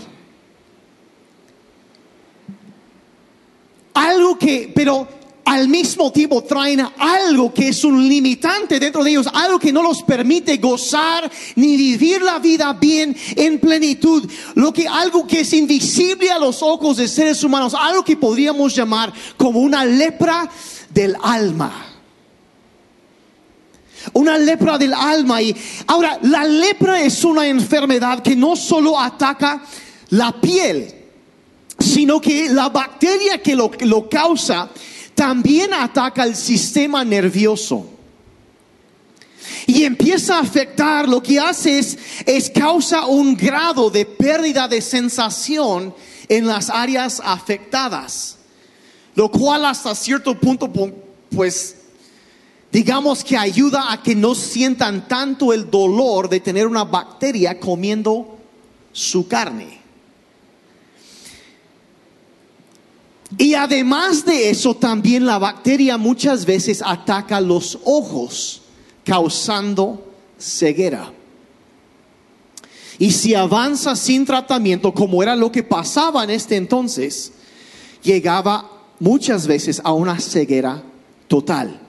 Algo 3.93 4.37
que, 4.37 4.71
pero 4.73 5.07
al 5.45 5.69
mismo 5.69 6.11
tiempo 6.11 6.43
traen 6.43 6.81
algo 6.97 7.53
que 7.53 7.69
es 7.69 7.83
un 7.83 8.07
limitante 8.09 8.79
dentro 8.79 9.03
de 9.03 9.11
ellos, 9.11 9.29
algo 9.31 9.59
que 9.59 9.71
no 9.71 9.83
los 9.83 10.01
permite 10.01 10.57
gozar 10.57 11.31
ni 11.55 11.77
vivir 11.77 12.23
la 12.23 12.39
vida 12.39 12.73
bien 12.73 13.15
en 13.35 13.59
plenitud, 13.59 14.29
lo 14.55 14.73
que 14.73 14.87
algo 14.87 15.27
que 15.27 15.41
es 15.41 15.53
invisible 15.53 16.31
a 16.31 16.39
los 16.39 16.63
ojos 16.63 16.97
de 16.97 17.07
seres 17.07 17.43
humanos, 17.43 17.75
algo 17.79 18.03
que 18.03 18.17
podríamos 18.17 18.75
llamar 18.75 19.13
como 19.37 19.59
una 19.59 19.85
lepra 19.85 20.49
del 20.89 21.15
alma. 21.21 21.91
Una 24.13 24.37
lepra 24.37 24.77
del 24.77 24.93
alma 24.93 25.41
y 25.41 25.55
ahora 25.87 26.19
la 26.23 26.43
lepra 26.43 27.01
es 27.01 27.23
una 27.23 27.47
enfermedad 27.47 28.21
que 28.21 28.35
no 28.35 28.55
solo 28.55 28.99
ataca 28.99 29.63
la 30.09 30.31
piel, 30.41 30.93
sino 31.79 32.19
que 32.19 32.49
la 32.49 32.69
bacteria 32.69 33.41
que 33.41 33.55
lo, 33.55 33.71
lo 33.81 34.09
causa 34.09 34.69
también 35.15 35.73
ataca 35.73 36.23
el 36.23 36.35
sistema 36.35 37.03
nervioso. 37.03 37.89
Y 39.65 39.83
empieza 39.83 40.37
a 40.37 40.41
afectar, 40.41 41.07
lo 41.07 41.23
que 41.23 41.39
hace 41.39 41.79
es, 41.79 41.97
es 42.25 42.49
causa 42.49 43.05
un 43.05 43.35
grado 43.35 43.89
de 43.89 44.05
pérdida 44.05 44.67
de 44.67 44.81
sensación 44.81 45.95
en 46.27 46.45
las 46.45 46.69
áreas 46.69 47.21
afectadas. 47.23 48.37
Lo 49.15 49.31
cual 49.31 49.65
hasta 49.65 49.95
cierto 49.95 50.37
punto, 50.39 50.69
pues, 51.33 51.77
digamos 52.71 53.23
que 53.23 53.37
ayuda 53.37 53.91
a 53.91 54.03
que 54.03 54.13
no 54.13 54.35
sientan 54.35 55.07
tanto 55.07 55.53
el 55.53 55.71
dolor 55.71 56.27
de 56.27 56.41
tener 56.41 56.67
una 56.67 56.83
bacteria 56.83 57.59
comiendo 57.59 58.37
su 58.91 59.27
carne. 59.27 59.84
Y 63.37 63.55
además 63.55 64.23
de 64.25 64.49
eso, 64.49 64.75
también 64.75 65.25
la 65.25 65.39
bacteria 65.39 65.97
muchas 65.97 66.45
veces 66.45 66.81
ataca 66.85 67.41
los 67.41 67.79
ojos, 67.83 68.61
causando 69.03 70.13
ceguera. 70.39 71.11
Y 72.97 73.11
si 73.11 73.35
avanza 73.35 73.95
sin 73.95 74.25
tratamiento, 74.25 74.93
como 74.93 75.21
era 75.21 75.35
lo 75.35 75.51
que 75.51 75.63
pasaba 75.63 76.23
en 76.23 76.29
este 76.29 76.55
entonces, 76.55 77.33
llegaba 78.03 78.71
muchas 78.99 79.47
veces 79.47 79.81
a 79.83 79.91
una 79.91 80.19
ceguera 80.19 80.81
total. 81.27 81.81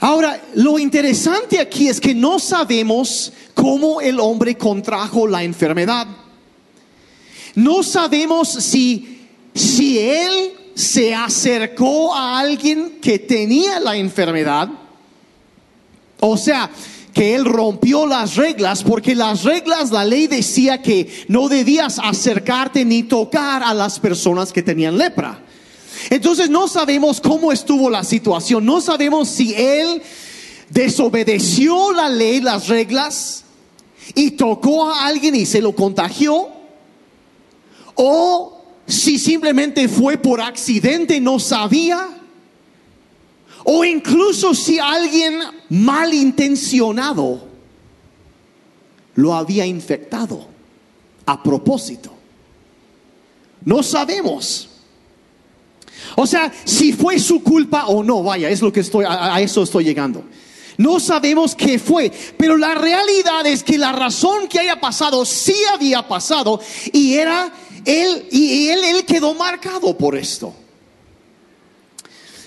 Ahora, 0.00 0.40
lo 0.54 0.78
interesante 0.78 1.60
aquí 1.60 1.88
es 1.88 2.00
que 2.00 2.14
no 2.14 2.38
sabemos 2.38 3.32
cómo 3.54 4.00
el 4.00 4.20
hombre 4.20 4.56
contrajo 4.56 5.26
la 5.26 5.42
enfermedad. 5.42 6.06
No 7.58 7.82
sabemos 7.82 8.48
si, 8.48 9.26
si 9.52 9.98
él 9.98 10.52
se 10.76 11.12
acercó 11.12 12.14
a 12.14 12.38
alguien 12.38 13.00
que 13.02 13.18
tenía 13.18 13.80
la 13.80 13.96
enfermedad. 13.96 14.68
O 16.20 16.36
sea, 16.36 16.70
que 17.12 17.34
él 17.34 17.44
rompió 17.44 18.06
las 18.06 18.36
reglas, 18.36 18.84
porque 18.84 19.16
las 19.16 19.42
reglas, 19.42 19.90
la 19.90 20.04
ley 20.04 20.28
decía 20.28 20.80
que 20.82 21.12
no 21.26 21.48
debías 21.48 21.98
acercarte 22.00 22.84
ni 22.84 23.02
tocar 23.02 23.64
a 23.64 23.74
las 23.74 23.98
personas 23.98 24.52
que 24.52 24.62
tenían 24.62 24.96
lepra. 24.96 25.44
Entonces 26.10 26.48
no 26.48 26.68
sabemos 26.68 27.20
cómo 27.20 27.50
estuvo 27.50 27.90
la 27.90 28.04
situación, 28.04 28.64
no 28.64 28.80
sabemos 28.80 29.28
si 29.28 29.52
él 29.52 30.00
desobedeció 30.70 31.90
la 31.90 32.08
ley, 32.08 32.40
las 32.40 32.68
reglas, 32.68 33.42
y 34.14 34.30
tocó 34.30 34.92
a 34.92 35.08
alguien 35.08 35.34
y 35.34 35.44
se 35.44 35.60
lo 35.60 35.74
contagió, 35.74 36.52
o 38.00 38.62
si 38.86 39.18
simplemente 39.18 39.88
fue 39.88 40.16
por 40.16 40.40
accidente, 40.40 41.20
no 41.20 41.40
sabía, 41.40 42.08
o 43.64 43.84
incluso 43.84 44.54
si 44.54 44.78
alguien 44.78 45.40
malintencionado 45.68 47.46
lo 49.16 49.34
había 49.34 49.66
infectado 49.66 50.46
a 51.26 51.42
propósito. 51.42 52.14
No 53.64 53.82
sabemos. 53.82 54.68
O 56.14 56.24
sea, 56.24 56.52
si 56.64 56.92
fue 56.92 57.18
su 57.18 57.42
culpa 57.42 57.88
o 57.88 58.04
no, 58.04 58.22
vaya, 58.22 58.48
es 58.48 58.62
lo 58.62 58.72
que 58.72 58.80
estoy, 58.80 59.04
a, 59.04 59.34
a 59.34 59.40
eso 59.40 59.64
estoy 59.64 59.84
llegando. 59.84 60.22
No 60.76 61.00
sabemos 61.00 61.56
qué 61.56 61.80
fue, 61.80 62.12
pero 62.36 62.56
la 62.56 62.76
realidad 62.76 63.44
es 63.44 63.64
que 63.64 63.76
la 63.76 63.90
razón 63.90 64.46
que 64.46 64.60
haya 64.60 64.80
pasado 64.80 65.24
sí 65.24 65.56
había 65.74 66.06
pasado 66.06 66.60
y 66.92 67.14
era 67.14 67.52
él 67.84 68.26
y 68.30 68.68
él, 68.68 68.80
él 68.84 69.04
quedó 69.04 69.34
marcado 69.34 69.96
por 69.96 70.16
esto. 70.16 70.54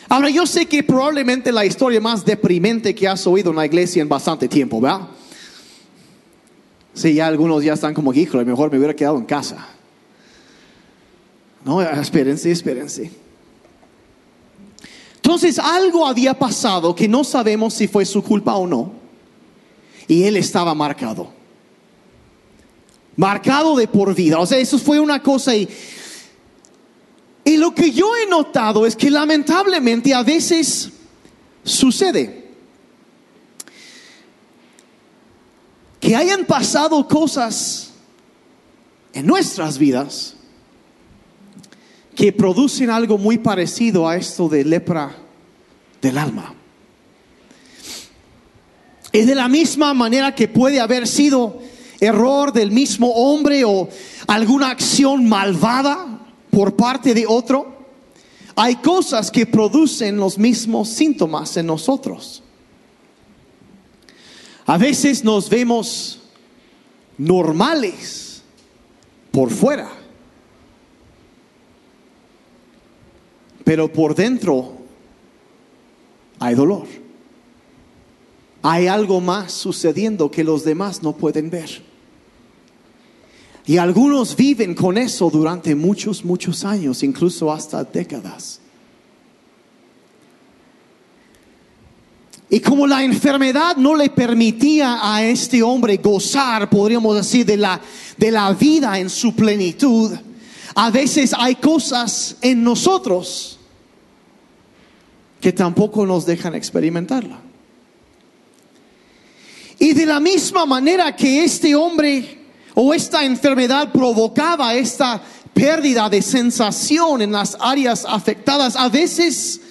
Ahora 0.09 0.29
yo 0.29 0.45
sé 0.45 0.65
que 0.65 0.83
probablemente 0.83 1.51
la 1.51 1.65
historia 1.65 2.01
más 2.01 2.25
deprimente 2.25 2.93
que 2.93 3.07
has 3.07 3.25
oído 3.25 3.51
en 3.51 3.55
la 3.55 3.65
iglesia 3.65 4.01
en 4.01 4.09
bastante 4.09 4.47
tiempo, 4.47 4.81
¿verdad? 4.81 5.07
Sí, 6.93 7.13
ya 7.13 7.27
algunos 7.27 7.63
ya 7.63 7.73
están 7.73 7.93
como, 7.93 8.13
híjole, 8.13 8.43
mejor 8.43 8.69
me 8.69 8.77
hubiera 8.77 8.93
quedado 8.93 9.17
en 9.17 9.25
casa. 9.25 9.69
No, 11.63 11.81
espérense, 11.81 12.51
espérense. 12.51 13.11
Entonces 15.15 15.59
algo 15.59 16.05
había 16.05 16.33
pasado 16.33 16.93
que 16.93 17.07
no 17.07 17.23
sabemos 17.23 17.73
si 17.73 17.88
fue 17.88 18.03
su 18.05 18.21
culpa 18.21 18.55
o 18.55 18.67
no. 18.67 18.91
Y 20.07 20.23
él 20.23 20.35
estaba 20.35 20.73
marcado. 20.73 21.31
Marcado 23.21 23.75
de 23.75 23.87
por 23.87 24.15
vida. 24.15 24.39
O 24.39 24.47
sea, 24.47 24.57
eso 24.57 24.79
fue 24.79 24.99
una 24.99 25.21
cosa 25.21 25.55
y... 25.55 25.69
Y 27.43 27.57
lo 27.57 27.75
que 27.75 27.91
yo 27.91 28.15
he 28.15 28.27
notado 28.27 28.83
es 28.83 28.95
que 28.95 29.11
lamentablemente 29.11 30.11
a 30.11 30.23
veces 30.23 30.89
sucede. 31.63 32.49
Que 35.99 36.15
hayan 36.15 36.45
pasado 36.45 37.07
cosas 37.07 37.91
en 39.13 39.27
nuestras 39.27 39.77
vidas 39.77 40.35
que 42.15 42.33
producen 42.33 42.89
algo 42.89 43.19
muy 43.19 43.37
parecido 43.37 44.09
a 44.09 44.17
esto 44.17 44.49
de 44.49 44.65
lepra 44.65 45.15
del 46.01 46.17
alma. 46.17 46.55
Es 49.11 49.27
de 49.27 49.35
la 49.35 49.47
misma 49.47 49.93
manera 49.93 50.33
que 50.33 50.47
puede 50.47 50.79
haber 50.79 51.07
sido 51.07 51.69
error 52.01 52.51
del 52.51 52.72
mismo 52.72 53.12
hombre 53.12 53.63
o 53.63 53.88
alguna 54.27 54.72
acción 54.72 55.29
malvada 55.29 56.20
por 56.50 56.75
parte 56.75 57.13
de 57.13 57.25
otro. 57.27 57.79
hay 58.55 58.75
cosas 58.77 59.31
que 59.31 59.46
producen 59.46 60.17
los 60.17 60.38
mismos 60.38 60.89
síntomas 60.89 61.55
en 61.55 61.67
nosotros. 61.67 62.43
A 64.65 64.77
veces 64.77 65.24
nos 65.24 65.50
vemos 65.50 66.20
normales 67.17 68.41
por 69.31 69.50
fuera, 69.50 69.89
pero 73.63 73.91
por 73.91 74.15
dentro 74.15 74.74
hay 76.39 76.55
dolor. 76.55 76.88
Hay 78.63 78.88
algo 78.88 79.22
más 79.22 79.53
sucediendo 79.53 80.29
que 80.29 80.43
los 80.43 80.63
demás 80.63 81.01
no 81.01 81.15
pueden 81.15 81.50
ver. 81.50 81.90
Y 83.65 83.77
algunos 83.77 84.35
viven 84.35 84.73
con 84.73 84.97
eso 84.97 85.29
durante 85.29 85.75
muchos, 85.75 86.25
muchos 86.25 86.65
años, 86.65 87.03
incluso 87.03 87.51
hasta 87.51 87.83
décadas. 87.83 88.59
Y 92.49 92.59
como 92.59 92.85
la 92.85 93.01
enfermedad 93.01 93.77
no 93.77 93.95
le 93.95 94.09
permitía 94.09 94.99
a 95.01 95.23
este 95.23 95.63
hombre 95.63 95.97
gozar, 95.97 96.69
podríamos 96.69 97.15
decir, 97.15 97.45
de 97.45 97.55
la, 97.55 97.79
de 98.17 98.29
la 98.29 98.51
vida 98.53 98.99
en 98.99 99.09
su 99.09 99.33
plenitud, 99.33 100.11
a 100.75 100.91
veces 100.91 101.33
hay 101.37 101.55
cosas 101.55 102.35
en 102.41 102.61
nosotros 102.61 103.57
que 105.39 105.53
tampoco 105.53 106.05
nos 106.05 106.25
dejan 106.25 106.53
experimentarla. 106.55 107.39
Y 109.79 109.93
de 109.93 110.05
la 110.05 110.19
misma 110.19 110.65
manera 110.65 111.15
que 111.15 111.43
este 111.43 111.73
hombre 111.73 112.40
o 112.73 112.93
esta 112.93 113.25
enfermedad 113.25 113.91
provocaba 113.91 114.73
esta 114.73 115.21
pérdida 115.53 116.09
de 116.09 116.21
sensación 116.21 117.21
en 117.21 117.31
las 117.31 117.57
áreas 117.59 118.05
afectadas, 118.07 118.75
a 118.75 118.89
veces 118.89 119.61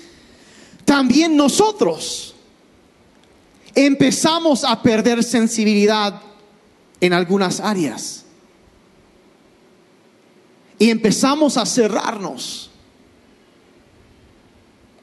también 0.84 1.36
nosotros 1.36 2.34
empezamos 3.74 4.64
a 4.64 4.82
perder 4.82 5.22
sensibilidad 5.22 6.20
en 7.00 7.12
algunas 7.12 7.60
áreas. 7.60 8.24
Y 10.78 10.90
empezamos 10.90 11.56
a 11.56 11.66
cerrarnos 11.66 12.69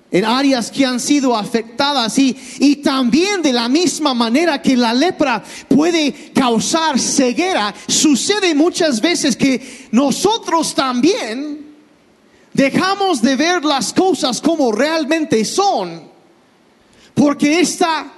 en 0.09 0.25
áreas 0.25 0.71
que 0.71 0.85
han 0.85 0.99
sido 0.99 1.35
afectadas 1.35 2.17
y, 2.17 2.35
y 2.59 2.77
también 2.77 3.41
de 3.41 3.51
la 3.51 3.67
misma 3.67 4.13
manera 4.13 4.61
que 4.61 4.77
la 4.77 4.93
lepra 4.93 5.43
puede 5.67 6.31
causar 6.33 6.99
ceguera, 6.99 7.73
sucede 7.87 8.55
muchas 8.55 9.01
veces 9.01 9.35
que 9.35 9.87
nosotros 9.91 10.73
también 10.73 11.67
dejamos 12.53 13.21
de 13.21 13.35
ver 13.35 13.65
las 13.65 13.93
cosas 13.93 14.41
como 14.41 14.71
realmente 14.71 15.43
son, 15.45 16.09
porque 17.13 17.59
esta 17.59 18.13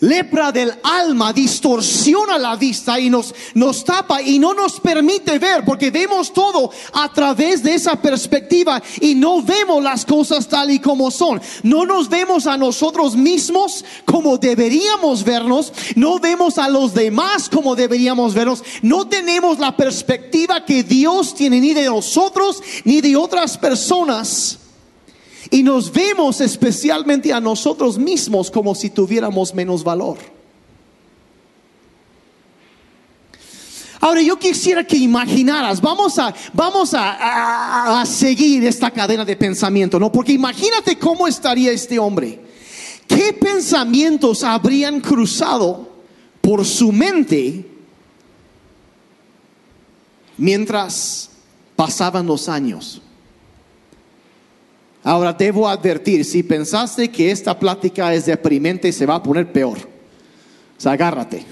lepra 0.00 0.52
del 0.52 0.72
alma 0.82 1.32
distorsiona 1.32 2.38
la 2.38 2.56
vista 2.56 3.00
y 3.00 3.08
nos, 3.08 3.34
nos 3.54 3.84
tapa 3.84 4.20
y 4.20 4.38
no 4.38 4.52
nos 4.54 4.78
permite 4.80 5.38
ver 5.38 5.64
porque 5.64 5.90
vemos 5.90 6.32
todo 6.32 6.70
a 6.92 7.12
través 7.12 7.62
de 7.62 7.74
esa 7.74 8.00
perspectiva 8.00 8.82
y 9.00 9.14
no 9.14 9.42
vemos 9.42 9.82
las 9.82 10.04
cosas 10.04 10.48
tal 10.48 10.70
y 10.70 10.78
como 10.78 11.10
son. 11.10 11.40
No 11.62 11.86
nos 11.86 12.08
vemos 12.08 12.46
a 12.46 12.56
nosotros 12.56 13.16
mismos 13.16 13.84
como 14.04 14.38
deberíamos 14.38 15.24
vernos, 15.24 15.72
no 15.94 16.18
vemos 16.18 16.58
a 16.58 16.68
los 16.68 16.94
demás 16.94 17.48
como 17.48 17.74
deberíamos 17.74 18.34
vernos, 18.34 18.62
no 18.82 19.08
tenemos 19.08 19.58
la 19.58 19.76
perspectiva 19.76 20.64
que 20.64 20.82
Dios 20.82 21.34
tiene 21.34 21.60
ni 21.60 21.74
de 21.74 21.86
nosotros 21.86 22.62
ni 22.84 23.00
de 23.00 23.16
otras 23.16 23.56
personas. 23.56 24.58
Y 25.50 25.62
nos 25.62 25.92
vemos 25.92 26.40
especialmente 26.40 27.32
a 27.32 27.40
nosotros 27.40 27.98
mismos 27.98 28.50
como 28.50 28.74
si 28.74 28.90
tuviéramos 28.90 29.54
menos 29.54 29.84
valor. 29.84 30.18
Ahora 34.00 34.22
yo 34.22 34.38
quisiera 34.38 34.84
que 34.84 34.96
imaginaras, 34.96 35.80
vamos 35.80 36.18
a, 36.18 36.34
vamos 36.52 36.94
a, 36.94 38.00
a, 38.00 38.06
seguir 38.06 38.64
esta 38.64 38.90
cadena 38.90 39.24
de 39.24 39.36
pensamiento, 39.36 39.98
¿no? 39.98 40.12
Porque 40.12 40.32
imagínate 40.32 40.98
cómo 40.98 41.26
estaría 41.26 41.72
este 41.72 41.98
hombre. 41.98 42.40
¿Qué 43.08 43.32
pensamientos 43.32 44.42
habrían 44.42 45.00
cruzado 45.00 45.88
por 46.40 46.64
su 46.64 46.92
mente 46.92 47.68
mientras 50.36 51.30
pasaban 51.74 52.26
los 52.26 52.48
años? 52.48 53.02
Ahora 55.06 55.32
debo 55.32 55.68
advertir, 55.68 56.24
si 56.24 56.42
pensaste 56.42 57.12
que 57.12 57.30
esta 57.30 57.56
plática 57.56 58.12
es 58.12 58.26
deprimente, 58.26 58.90
se 58.90 59.06
va 59.06 59.14
a 59.14 59.22
poner 59.22 59.52
peor. 59.52 59.78
Agárrate. 60.84 61.46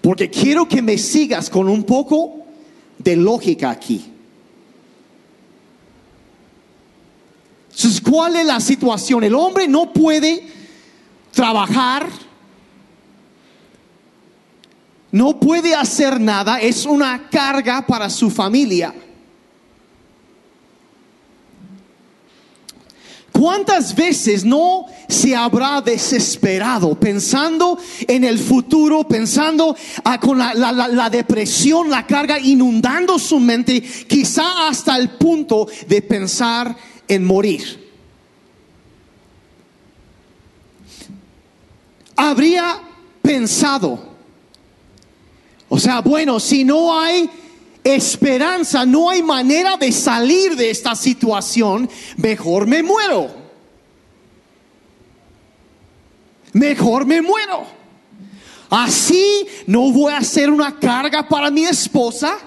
Porque 0.00 0.30
quiero 0.30 0.66
que 0.66 0.80
me 0.80 0.96
sigas 0.96 1.50
con 1.50 1.68
un 1.68 1.84
poco 1.84 2.46
de 2.96 3.16
lógica 3.16 3.68
aquí. 3.68 4.10
Entonces, 7.70 8.00
¿cuál 8.00 8.36
es 8.36 8.46
la 8.46 8.60
situación? 8.60 9.22
El 9.22 9.34
hombre 9.34 9.68
no 9.68 9.92
puede 9.92 10.42
trabajar, 11.32 12.06
no 15.12 15.38
puede 15.38 15.74
hacer 15.74 16.18
nada, 16.18 16.62
es 16.62 16.86
una 16.86 17.28
carga 17.28 17.86
para 17.86 18.08
su 18.08 18.30
familia. 18.30 18.94
¿Cuántas 23.40 23.94
veces 23.94 24.44
no 24.44 24.84
se 25.08 25.34
habrá 25.34 25.80
desesperado 25.80 26.94
pensando 26.94 27.78
en 28.06 28.24
el 28.24 28.38
futuro, 28.38 29.08
pensando 29.08 29.74
con 30.20 30.36
la, 30.36 31.08
depresión, 31.10 31.88
la 31.88 32.06
carga 32.06 32.38
inundando 32.38 33.18
su 33.18 33.40
mente, 33.40 33.80
quizá 33.80 34.68
hasta 34.68 34.94
el 34.98 35.12
punto 35.12 35.66
de 35.88 36.02
pensar 36.02 36.76
en 37.08 37.24
morir? 37.24 37.88
Habría 42.16 42.78
pensado, 43.22 44.04
o 45.66 45.78
sea, 45.78 46.02
bueno, 46.02 46.38
si 46.38 46.62
no 46.62 46.94
hay 47.00 47.30
esperanza, 47.84 48.84
no 48.84 49.10
hay 49.10 49.22
manera 49.22 49.76
de 49.76 49.92
salir 49.92 50.56
de 50.56 50.70
esta 50.70 50.94
situación, 50.94 51.88
mejor 52.16 52.66
me 52.66 52.82
muero. 52.82 53.30
Mejor 56.52 57.06
me 57.06 57.22
muero. 57.22 57.64
Así 58.68 59.46
no 59.66 59.90
voy 59.92 60.12
a 60.12 60.22
ser 60.22 60.50
una 60.50 60.78
carga 60.78 61.28
para 61.28 61.50
mi 61.50 61.64
esposa. 61.64 62.38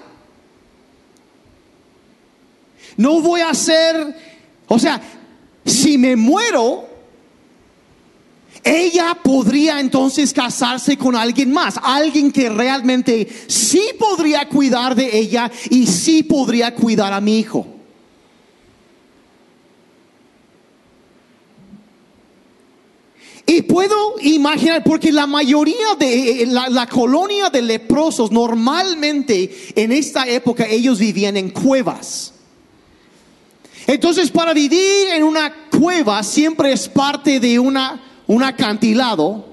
No 2.96 3.20
voy 3.20 3.40
a 3.40 3.52
ser, 3.54 4.16
o 4.68 4.78
sea, 4.78 5.00
si 5.64 5.98
me 5.98 6.16
muero, 6.16 6.93
ella 8.64 9.18
podría 9.22 9.78
entonces 9.78 10.32
casarse 10.32 10.96
con 10.96 11.14
alguien 11.14 11.52
más, 11.52 11.78
alguien 11.82 12.32
que 12.32 12.48
realmente 12.48 13.28
sí 13.46 13.82
podría 13.98 14.48
cuidar 14.48 14.94
de 14.94 15.18
ella 15.18 15.52
y 15.68 15.86
sí 15.86 16.22
podría 16.22 16.74
cuidar 16.74 17.12
a 17.12 17.20
mi 17.20 17.38
hijo. 17.38 17.66
Y 23.46 23.60
puedo 23.60 24.14
imaginar, 24.22 24.82
porque 24.82 25.12
la 25.12 25.26
mayoría 25.26 25.94
de 25.98 26.46
la, 26.48 26.70
la, 26.70 26.86
colonia 26.86 27.50
de 27.50 27.60
leprosos, 27.60 28.32
normalmente 28.32 29.54
en 29.76 29.92
esta 29.92 30.26
época 30.26 30.66
ellos 30.66 30.98
vivían 30.98 31.36
en 31.36 31.50
cuevas. 31.50 32.32
Entonces, 33.86 34.30
para 34.30 34.54
vivir 34.54 35.08
en 35.12 35.22
una 35.22 35.52
cueva 35.70 36.22
siempre 36.22 36.72
es 36.72 36.88
parte 36.88 37.38
de 37.38 37.58
una 37.58 38.13
un 38.26 38.42
acantilado. 38.42 39.44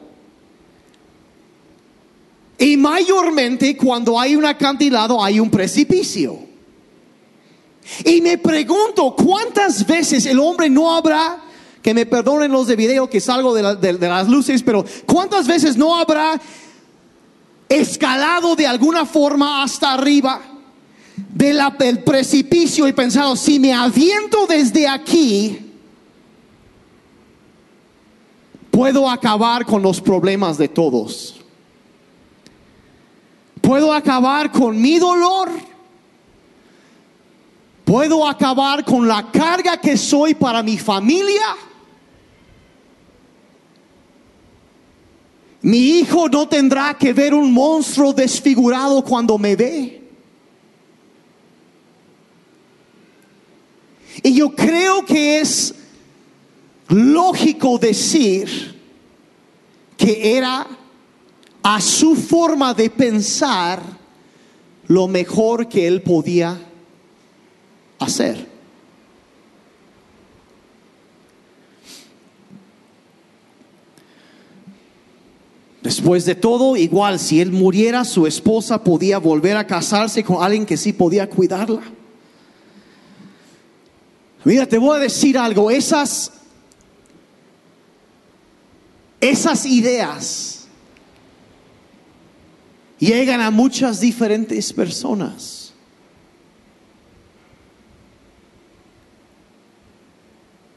Y 2.57 2.77
mayormente 2.77 3.75
cuando 3.75 4.19
hay 4.19 4.35
un 4.35 4.45
acantilado 4.45 5.23
hay 5.23 5.39
un 5.39 5.49
precipicio. 5.49 6.39
Y 8.05 8.21
me 8.21 8.37
pregunto 8.37 9.15
cuántas 9.15 9.85
veces 9.85 10.25
el 10.25 10.39
hombre 10.39 10.69
no 10.69 10.93
habrá, 10.93 11.41
que 11.81 11.93
me 11.93 12.05
perdonen 12.05 12.51
los 12.51 12.67
de 12.67 12.75
video 12.75 13.09
que 13.09 13.19
salgo 13.19 13.53
de, 13.55 13.93
las 13.93 14.27
luces, 14.27 14.61
pero 14.61 14.85
cuántas 15.07 15.47
veces 15.47 15.75
no 15.77 15.95
habrá 15.95 16.39
escalado 17.67 18.55
de 18.55 18.67
alguna 18.67 19.05
forma 19.05 19.63
hasta 19.63 19.93
arriba 19.93 20.41
del 21.33 22.03
precipicio 22.03 22.87
y 22.87 22.93
pensado, 22.93 23.35
si 23.35 23.59
me 23.59 23.73
aviento 23.73 24.45
desde 24.45 24.87
aquí, 24.87 25.70
puedo 28.71 29.09
acabar 29.09 29.65
con 29.65 29.81
los 29.81 30.01
problemas 30.01 30.57
de 30.57 30.69
todos. 30.69 31.35
Puedo 33.61 33.93
acabar 33.93 34.51
con 34.51 34.81
mi 34.81 34.97
dolor. 34.97 35.49
Puedo 37.85 38.27
acabar 38.27 38.83
con 38.85 39.07
la 39.07 39.29
carga 39.31 39.77
que 39.77 39.97
soy 39.97 40.33
para 40.33 40.63
mi 40.63 40.77
familia. 40.77 41.55
Mi 45.61 45.99
hijo 45.99 46.27
no 46.27 46.47
tendrá 46.47 46.95
que 46.95 47.13
ver 47.13 47.33
un 47.33 47.53
monstruo 47.53 48.13
desfigurado 48.13 49.03
cuando 49.03 49.37
me 49.37 49.55
ve. 49.55 50.01
Y 54.23 54.33
yo 54.33 54.55
creo 54.55 55.05
que 55.05 55.39
es 55.39 55.75
lógico 56.91 57.77
decir 57.77 58.79
que 59.97 60.37
era 60.37 60.67
a 61.63 61.81
su 61.81 62.15
forma 62.15 62.73
de 62.73 62.89
pensar 62.89 63.81
lo 64.87 65.07
mejor 65.07 65.69
que 65.69 65.87
él 65.87 66.01
podía 66.01 66.59
hacer. 67.99 68.49
Después 75.81 76.25
de 76.25 76.35
todo, 76.35 76.75
igual 76.75 77.19
si 77.19 77.41
él 77.41 77.51
muriera, 77.51 78.05
su 78.05 78.27
esposa 78.27 78.83
podía 78.83 79.17
volver 79.17 79.57
a 79.57 79.65
casarse 79.65 80.23
con 80.23 80.43
alguien 80.43 80.65
que 80.65 80.77
sí 80.77 80.93
podía 80.93 81.29
cuidarla. 81.29 81.81
Mira, 84.43 84.65
te 84.65 84.77
voy 84.77 84.97
a 84.97 84.99
decir 84.99 85.37
algo, 85.37 85.71
esas 85.71 86.40
esas 89.21 89.67
ideas 89.67 90.65
llegan 92.97 93.39
a 93.39 93.51
muchas 93.51 93.99
diferentes 93.99 94.73
personas. 94.73 95.73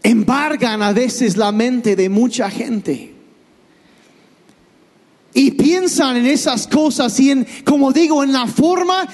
Embargan 0.03 0.83
a 0.83 0.93
veces 0.93 1.39
la 1.39 1.51
mente 1.51 1.97
de 1.97 2.11
mucha 2.11 2.51
gente. 2.51 3.15
Y 5.33 5.51
piensan 5.53 6.19
en 6.19 6.27
esas 6.27 6.67
cosas 6.67 7.19
y 7.19 7.31
en, 7.31 7.47
como 7.65 7.93
digo, 7.93 8.23
en 8.23 8.33
la 8.33 8.47
forma 8.47 9.09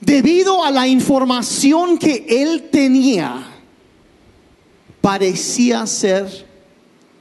debido 0.00 0.64
a 0.64 0.70
la 0.70 0.88
información 0.88 1.98
que 1.98 2.26
él 2.28 2.70
tenía, 2.72 3.46
parecía 5.02 5.86
ser 5.86 6.46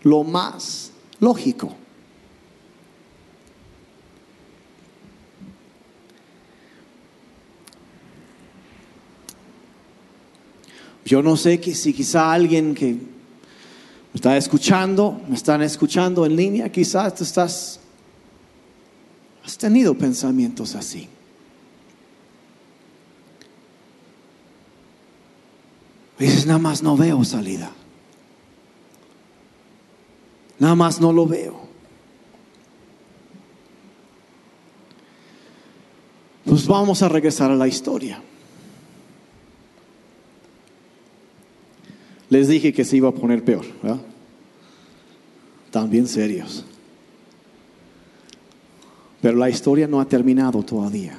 lo 0.03 0.23
más 0.23 0.88
lógico. 1.19 1.75
Yo 11.05 11.23
no 11.23 11.35
sé 11.35 11.59
que 11.59 11.73
si 11.73 11.91
quizá 11.91 12.31
alguien 12.31 12.75
que 12.75 12.95
está 14.13 14.37
escuchando, 14.37 15.19
me 15.27 15.35
están 15.35 15.61
escuchando 15.63 16.23
en 16.25 16.35
línea, 16.35 16.71
quizás 16.71 17.15
tú 17.15 17.23
estás, 17.23 17.79
has 19.43 19.57
tenido 19.57 19.95
pensamientos 19.95 20.75
así. 20.75 21.09
Dices, 26.19 26.45
nada 26.45 26.59
más 26.59 26.83
no 26.83 26.95
veo 26.95 27.23
salida. 27.23 27.71
Nada 30.59 30.75
más 30.75 30.99
no 30.99 31.13
lo 31.13 31.25
veo. 31.25 31.69
Pues 36.45 36.67
vamos 36.67 37.01
a 37.01 37.09
regresar 37.09 37.49
a 37.49 37.55
la 37.55 37.67
historia. 37.67 38.21
Les 42.29 42.47
dije 42.47 42.73
que 42.73 42.83
se 42.83 42.97
iba 42.97 43.09
a 43.09 43.13
poner 43.13 43.43
peor, 43.43 43.65
¿verdad? 43.81 44.01
También 45.71 46.07
serios. 46.07 46.65
Pero 49.21 49.37
la 49.37 49.49
historia 49.49 49.87
no 49.87 49.99
ha 49.99 50.05
terminado 50.05 50.61
todavía. 50.63 51.17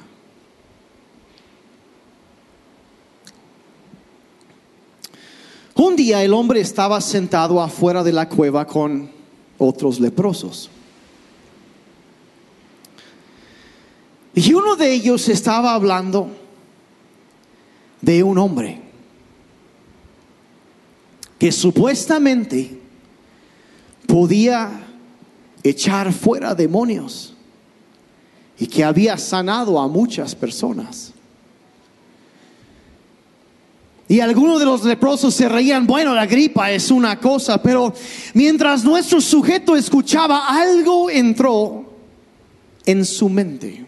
Un 5.75 5.95
día 5.95 6.23
el 6.23 6.33
hombre 6.33 6.59
estaba 6.61 7.01
sentado 7.01 7.61
afuera 7.61 8.03
de 8.03 8.13
la 8.13 8.29
cueva 8.29 8.67
con 8.67 9.20
otros 9.61 9.99
leprosos. 9.99 10.69
Y 14.33 14.53
uno 14.53 14.75
de 14.75 14.91
ellos 14.91 15.29
estaba 15.29 15.73
hablando 15.73 16.29
de 18.01 18.23
un 18.23 18.39
hombre 18.39 18.81
que 21.37 21.51
supuestamente 21.51 22.79
podía 24.07 24.87
echar 25.63 26.11
fuera 26.11 26.55
demonios 26.55 27.35
y 28.57 28.65
que 28.65 28.83
había 28.83 29.17
sanado 29.17 29.79
a 29.79 29.87
muchas 29.87 30.33
personas. 30.33 31.10
Y 34.11 34.19
algunos 34.19 34.59
de 34.59 34.65
los 34.65 34.83
leprosos 34.83 35.33
se 35.33 35.47
reían, 35.47 35.87
bueno, 35.87 36.13
la 36.13 36.25
gripa 36.25 36.69
es 36.69 36.91
una 36.91 37.17
cosa, 37.17 37.63
pero 37.63 37.93
mientras 38.33 38.83
nuestro 38.83 39.21
sujeto 39.21 39.73
escuchaba, 39.73 40.47
algo 40.49 41.09
entró 41.09 41.93
en 42.85 43.05
su 43.05 43.29
mente. 43.29 43.85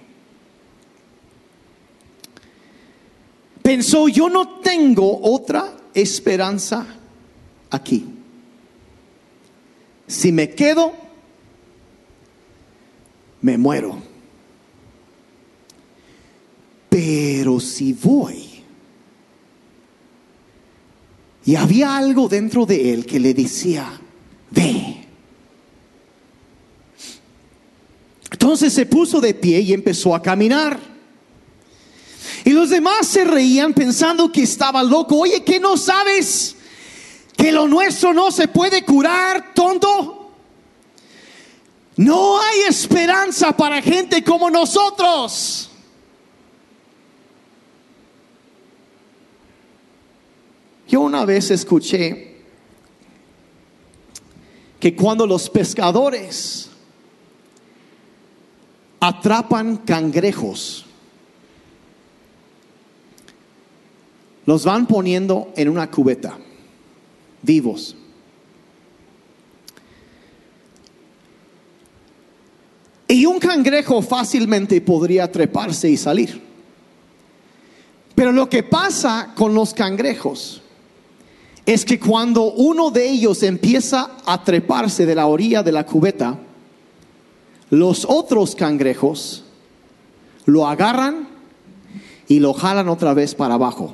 Pensó, 3.62 4.08
yo 4.08 4.30
no 4.30 4.62
tengo 4.62 5.20
otra 5.24 5.76
esperanza 5.94 6.88
aquí. 7.70 8.06
Si 10.08 10.32
me 10.32 10.52
quedo, 10.52 10.94
me 13.42 13.58
muero. 13.58 13.98
Pero 16.88 17.60
si 17.60 17.92
voy, 17.92 18.43
y 21.46 21.56
había 21.56 21.98
algo 21.98 22.28
dentro 22.28 22.66
de 22.66 22.94
él 22.94 23.06
que 23.06 23.20
le 23.20 23.34
decía, 23.34 24.00
ve. 24.52 25.06
Entonces 28.32 28.74
se 28.74 28.86
puso 28.86 29.22
de 29.22 29.34
pie 29.34 29.60
y 29.60 29.74
empezó 29.74 30.16
a 30.16 30.22
caminar. 30.22 30.80
Y 32.46 32.52
los 32.52 32.70
demás 32.70 33.08
se 33.08 33.24
reían 33.24 33.74
pensando 33.74 34.32
que 34.32 34.44
estaba 34.44 34.84
loco. 34.84 35.18
Oye, 35.18 35.44
¿qué 35.44 35.60
no 35.60 35.78
sabes? 35.78 36.58
que 37.44 37.52
lo 37.52 37.68
nuestro 37.68 38.14
no 38.14 38.32
se 38.32 38.48
puede 38.48 38.84
curar, 38.84 39.54
tonto. 39.54 40.32
No 41.96 42.40
hay 42.40 42.62
esperanza 42.70 43.56
para 43.56 43.82
gente 43.82 44.24
como 44.24 44.50
nosotros. 44.50 45.70
Yo 50.94 51.02
una 51.02 51.26
vez 51.26 51.50
escuché 51.50 52.36
que 54.80 54.96
cuando 54.96 55.26
los 55.26 55.50
pescadores 55.50 56.70
atrapan 59.00 59.78
cangrejos, 59.78 60.86
los 64.46 64.66
van 64.66 64.86
poniendo 64.86 65.52
en 65.56 65.70
una 65.70 65.90
cubeta 65.90 66.38
vivos. 67.42 67.96
Y 73.08 73.26
un 73.26 73.40
cangrejo 73.40 74.04
fácilmente 74.04 74.80
podría 74.80 75.32
treparse 75.32 75.90
y 75.90 75.98
salir. 75.98 76.40
Pero 78.14 78.32
lo 78.32 78.48
que 78.48 78.62
pasa 78.62 79.34
con 79.36 79.56
los 79.56 79.74
cangrejos 79.74 80.63
es 81.66 81.86
que 81.86 82.00
cuando 82.00 82.52
uno 82.52 82.92
de 82.92 83.10
ellos 83.10 83.42
empieza 83.44 84.12
a 84.26 84.44
treparse 84.44 85.06
de 85.06 85.16
la 85.16 85.28
orilla 85.28 85.64
de 85.64 85.72
la 85.72 85.86
cubeta, 85.86 86.38
los 87.70 88.06
otros 88.08 88.56
cangrejos 88.56 89.44
lo 90.46 90.68
agarran 90.68 91.28
y 92.28 92.40
lo 92.40 92.54
jalan 92.54 92.90
otra 92.90 93.14
vez 93.14 93.34
para 93.34 93.54
abajo. 93.56 93.94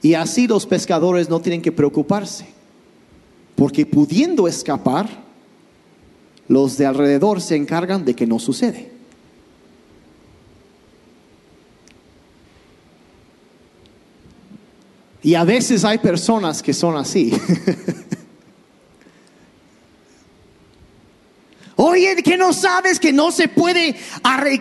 Y 0.00 0.14
así 0.14 0.46
los 0.46 0.64
pescadores 0.64 1.28
no 1.28 1.40
tienen 1.40 1.60
que 1.60 1.72
preocuparse, 1.72 2.46
porque 3.54 3.84
pudiendo 3.84 4.48
escapar, 4.48 5.08
los 6.46 6.78
de 6.78 6.86
alrededor 6.86 7.42
se 7.42 7.56
encargan 7.56 8.04
de 8.04 8.14
que 8.14 8.26
no 8.26 8.38
sucede. 8.38 8.97
Y 15.22 15.34
a 15.34 15.44
veces 15.44 15.84
hay 15.84 15.98
personas 15.98 16.62
que 16.62 16.72
son 16.72 16.96
así. 16.96 17.32
Oye, 21.80 22.16
que 22.24 22.36
no 22.36 22.52
sabes 22.52 22.98
que 22.98 23.12
no 23.12 23.30
se 23.30 23.46
puede, 23.46 23.94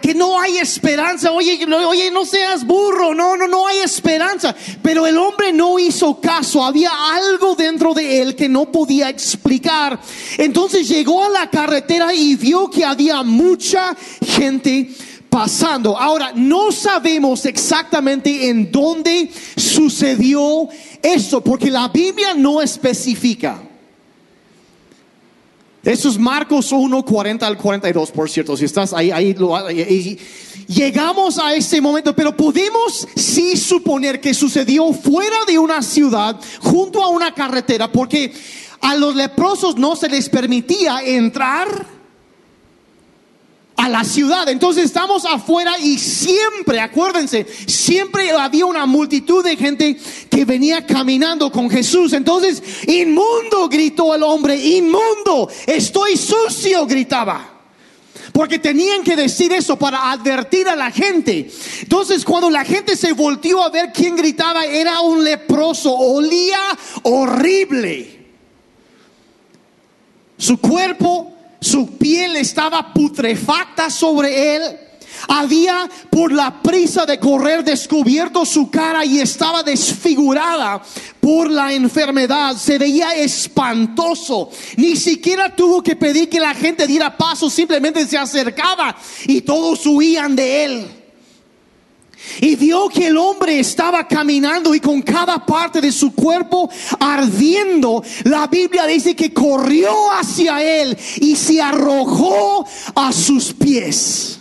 que 0.03 0.13
no 0.13 0.39
hay 0.39 0.59
esperanza. 0.59 1.31
Oye, 1.31 1.57
oye, 1.65 2.11
no 2.11 2.25
seas 2.25 2.63
burro. 2.63 3.15
No, 3.15 3.35
no, 3.35 3.47
no 3.47 3.65
hay 3.65 3.79
esperanza. 3.79 4.55
Pero 4.83 5.07
el 5.07 5.17
hombre 5.17 5.51
no 5.51 5.79
hizo 5.79 6.21
caso. 6.21 6.63
Había 6.63 6.91
algo 7.15 7.55
dentro 7.55 7.95
de 7.95 8.21
él 8.21 8.35
que 8.35 8.47
no 8.47 8.71
podía 8.71 9.09
explicar. 9.09 9.99
Entonces 10.37 10.87
llegó 10.87 11.23
a 11.23 11.29
la 11.29 11.49
carretera 11.49 12.13
y 12.13 12.35
vio 12.35 12.69
que 12.69 12.85
había 12.85 13.23
mucha 13.23 13.97
gente 14.23 14.91
pasando. 15.29 15.97
Ahora, 15.97 16.31
no 16.35 16.71
sabemos 16.71 17.45
exactamente 17.45 18.49
en 18.49 18.71
dónde 18.71 19.29
sucedió 19.55 20.67
esto, 21.01 21.43
porque 21.43 21.69
la 21.69 21.87
Biblia 21.89 22.33
no 22.33 22.61
especifica. 22.61 23.61
Eso 25.83 26.09
es 26.09 26.17
Marcos 26.17 26.71
1, 26.71 27.05
40 27.05 27.47
al 27.47 27.57
42, 27.57 28.11
por 28.11 28.29
cierto. 28.29 28.57
Si 28.57 28.65
estás 28.65 28.91
ahí, 28.93 29.09
ahí 29.09 29.33
lo, 29.33 29.55
llegamos 30.67 31.39
a 31.39 31.55
ese 31.55 31.79
momento, 31.79 32.13
pero 32.13 32.35
podemos 32.35 33.07
sí 33.15 33.55
suponer 33.55 34.19
que 34.19 34.33
sucedió 34.33 34.91
fuera 34.91 35.37
de 35.47 35.57
una 35.57 35.81
ciudad, 35.81 36.37
junto 36.59 37.01
a 37.01 37.07
una 37.07 37.33
carretera, 37.33 37.89
porque 37.89 38.33
a 38.81 38.95
los 38.95 39.15
leprosos 39.15 39.77
no 39.77 39.95
se 39.95 40.09
les 40.09 40.27
permitía 40.27 40.99
entrar 41.05 41.96
la 43.87 44.03
ciudad. 44.03 44.47
Entonces 44.49 44.85
estamos 44.85 45.25
afuera 45.25 45.77
y 45.79 45.97
siempre, 45.97 46.79
acuérdense, 46.79 47.45
siempre 47.65 48.31
había 48.31 48.65
una 48.65 48.85
multitud 48.85 49.43
de 49.43 49.55
gente 49.55 49.97
que 50.29 50.45
venía 50.45 50.85
caminando 50.85 51.51
con 51.51 51.69
Jesús. 51.69 52.13
Entonces, 52.13 52.61
inmundo, 52.87 53.67
gritó 53.69 54.15
el 54.15 54.23
hombre, 54.23 54.55
inmundo, 54.55 55.49
estoy 55.65 56.17
sucio, 56.17 56.85
gritaba. 56.85 57.53
Porque 58.33 58.59
tenían 58.59 59.03
que 59.03 59.15
decir 59.15 59.51
eso 59.53 59.77
para 59.77 60.11
advertir 60.11 60.67
a 60.67 60.75
la 60.75 60.91
gente. 60.91 61.49
Entonces, 61.81 62.23
cuando 62.23 62.49
la 62.49 62.63
gente 62.63 62.95
se 62.95 63.13
volteó 63.13 63.63
a 63.63 63.69
ver 63.69 63.91
quién 63.93 64.15
gritaba, 64.15 64.65
era 64.65 65.01
un 65.01 65.23
leproso, 65.23 65.93
olía 65.95 66.59
horrible. 67.03 68.17
Su 70.37 70.59
cuerpo, 70.59 71.36
su 71.59 71.97
piel 71.97 72.35
estaba 72.35 72.93
putrefacta 72.93 73.89
sobre 73.89 74.55
él. 74.55 74.61
Había 75.27 75.89
por 76.11 76.31
la 76.31 76.61
prisa 76.61 77.05
de 77.05 77.19
correr 77.19 77.63
descubierto 77.63 78.45
su 78.45 78.69
cara 78.69 79.03
y 79.03 79.19
estaba 79.19 79.63
desfigurada 79.63 80.81
por 81.19 81.49
la 81.49 81.73
enfermedad. 81.73 82.55
Se 82.55 82.77
veía 82.77 83.15
espantoso. 83.15 84.51
Ni 84.75 84.95
siquiera 84.95 85.55
tuvo 85.55 85.81
que 85.81 85.95
pedir 85.95 86.29
que 86.29 86.39
la 86.39 86.53
gente 86.53 86.85
diera 86.85 87.17
paso, 87.17 87.49
simplemente 87.49 88.05
se 88.05 88.17
acercaba 88.17 88.95
y 89.25 89.41
todos 89.41 89.85
huían 89.85 90.35
de 90.35 90.65
él. 90.65 90.96
Y 92.41 92.55
vio 92.55 92.89
que 92.89 93.07
el 93.07 93.17
hombre 93.17 93.59
estaba 93.59 94.07
caminando 94.07 94.73
y 94.73 94.79
con 94.79 95.01
cada 95.01 95.45
parte 95.45 95.81
de 95.81 95.91
su 95.91 96.13
cuerpo 96.13 96.69
ardiendo. 96.99 98.03
La 98.23 98.47
Biblia 98.47 98.85
dice 98.85 99.15
que 99.15 99.33
corrió 99.33 100.11
hacia 100.11 100.61
él 100.61 100.97
y 101.17 101.35
se 101.35 101.61
arrojó 101.61 102.67
a 102.95 103.11
sus 103.11 103.53
pies. 103.53 104.39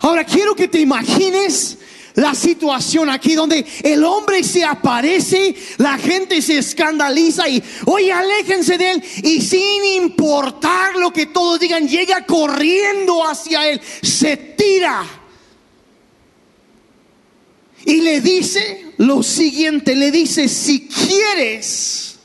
Ahora 0.00 0.24
quiero 0.24 0.54
que 0.54 0.68
te 0.68 0.80
imagines 0.80 1.78
la 2.18 2.34
situación 2.34 3.08
aquí 3.10 3.34
donde 3.34 3.64
el 3.82 4.02
hombre 4.02 4.42
se 4.42 4.64
aparece, 4.64 5.54
la 5.78 5.96
gente 5.98 6.42
se 6.42 6.58
escandaliza 6.58 7.48
y, 7.48 7.62
oye, 7.86 8.12
aléjense 8.12 8.76
de 8.76 8.90
él 8.90 9.04
y 9.22 9.40
sin 9.40 9.84
importar 10.02 10.96
lo 10.96 11.12
que 11.12 11.26
todos 11.26 11.60
digan, 11.60 11.88
llega 11.88 12.26
corriendo 12.26 13.24
hacia 13.24 13.68
él, 13.68 13.80
se 14.02 14.36
tira 14.36 15.04
y 17.84 18.00
le 18.00 18.20
dice 18.20 18.94
lo 18.98 19.22
siguiente, 19.22 19.94
le 19.94 20.10
dice, 20.10 20.48
si 20.48 20.88
quieres, 20.88 22.18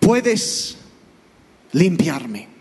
puedes 0.00 0.76
limpiarme. 1.70 2.52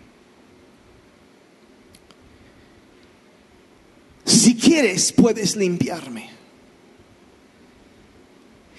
Si 4.31 4.55
quieres, 4.71 5.11
puedes 5.11 5.57
limpiarme. 5.57 6.29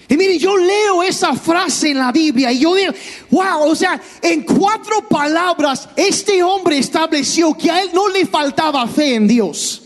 Y 0.09 0.17
miren, 0.17 0.39
yo 0.39 0.57
leo 0.57 1.03
esa 1.03 1.33
frase 1.35 1.91
en 1.91 1.99
la 1.99 2.11
Biblia 2.11 2.51
y 2.51 2.59
yo 2.59 2.73
digo, 2.73 2.93
wow, 3.29 3.69
o 3.69 3.75
sea, 3.75 4.01
en 4.21 4.41
cuatro 4.41 5.07
palabras, 5.07 5.87
este 5.95 6.41
hombre 6.41 6.79
estableció 6.79 7.55
que 7.55 7.69
a 7.69 7.83
él 7.83 7.91
no 7.93 8.09
le 8.09 8.25
faltaba 8.25 8.87
fe 8.87 9.15
en 9.15 9.27
Dios. 9.27 9.83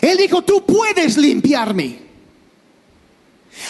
Él 0.00 0.16
dijo, 0.16 0.42
tú 0.42 0.64
puedes 0.64 1.18
limpiarme. 1.18 2.07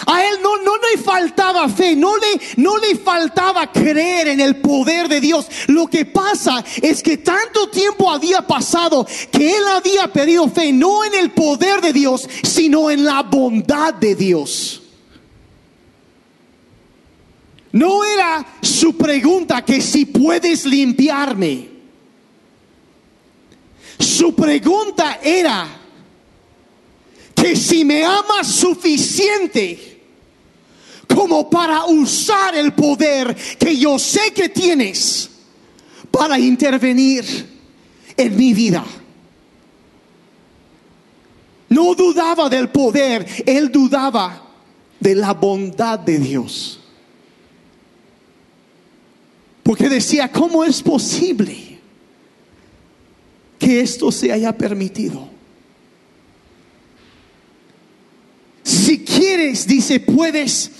A 0.06 0.24
él 0.24 0.36
no, 0.42 0.56
no 0.58 0.72
le 0.76 1.02
faltaba 1.02 1.68
fe, 1.68 1.96
no 1.96 2.16
le, 2.16 2.40
no 2.56 2.76
le 2.78 2.96
faltaba 2.96 3.70
creer 3.72 4.28
en 4.28 4.40
el 4.40 4.56
poder 4.56 5.08
de 5.08 5.20
Dios. 5.20 5.46
Lo 5.66 5.86
que 5.86 6.04
pasa 6.04 6.64
es 6.82 7.02
que 7.02 7.18
tanto 7.18 7.68
tiempo 7.68 8.10
había 8.10 8.46
pasado 8.46 9.06
que 9.30 9.56
él 9.56 9.64
había 9.68 10.12
pedido 10.12 10.48
fe 10.48 10.72
no 10.72 11.04
en 11.04 11.14
el 11.14 11.30
poder 11.30 11.80
de 11.80 11.92
Dios, 11.92 12.28
sino 12.42 12.90
en 12.90 13.04
la 13.04 13.22
bondad 13.22 13.94
de 13.94 14.14
Dios. 14.14 14.82
No 17.72 18.04
era 18.04 18.46
su 18.62 18.96
pregunta 18.96 19.64
que 19.64 19.80
si 19.80 20.06
puedes 20.06 20.64
limpiarme. 20.64 21.68
Su 23.98 24.34
pregunta 24.34 25.18
era 25.22 25.77
que 27.40 27.56
si 27.56 27.84
me 27.84 28.04
amas 28.04 28.46
suficiente 28.46 29.88
como 31.06 31.48
para 31.48 31.86
usar 31.86 32.54
el 32.54 32.72
poder 32.72 33.34
que 33.58 33.76
yo 33.76 33.98
sé 33.98 34.32
que 34.34 34.48
tienes 34.48 35.30
para 36.10 36.38
intervenir 36.38 37.24
en 38.16 38.36
mi 38.36 38.52
vida. 38.52 38.84
No 41.68 41.94
dudaba 41.94 42.48
del 42.48 42.70
poder, 42.70 43.26
él 43.46 43.70
dudaba 43.70 44.42
de 44.98 45.14
la 45.14 45.34
bondad 45.34 45.98
de 45.98 46.18
Dios. 46.18 46.80
Porque 49.62 49.88
decía, 49.88 50.32
¿cómo 50.32 50.64
es 50.64 50.82
posible 50.82 51.78
que 53.58 53.80
esto 53.80 54.10
se 54.10 54.32
haya 54.32 54.56
permitido? 54.56 55.37
Dice, 59.48 60.00
puedes 60.00 60.70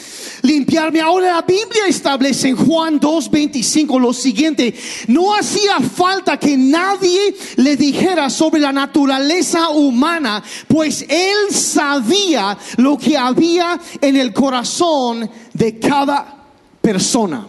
limpiarme. 0.43 1.01
Ahora 1.01 1.35
la 1.37 1.43
Biblia 1.43 1.87
establece 1.89 2.49
en 2.49 2.57
Juan 2.57 3.01
2.25 3.01 4.01
lo 4.01 4.13
siguiente. 4.13 4.75
No 5.07 5.35
hacía 5.35 5.81
falta 5.81 6.39
que 6.39 6.57
nadie 6.57 7.35
le 7.57 7.77
dijera 7.77 8.29
sobre 8.31 8.61
la 8.61 8.73
naturaleza 8.73 9.71
humana, 9.71 10.43
pues 10.67 11.05
él 11.09 11.55
sabía 11.55 12.59
lo 12.77 12.99
que 12.99 13.17
había 13.17 13.81
en 14.01 14.17
el 14.17 14.33
corazón 14.33 15.31
de 15.55 15.79
cada 15.79 16.45
persona. 16.81 17.49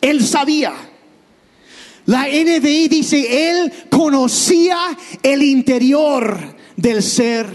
Él 0.00 0.24
sabía. 0.24 0.72
La 2.06 2.26
NBI 2.26 2.88
dice, 2.88 3.50
él 3.50 3.72
conocía 3.90 4.78
el 5.22 5.42
interior 5.42 6.56
del 6.76 7.02
ser 7.02 7.46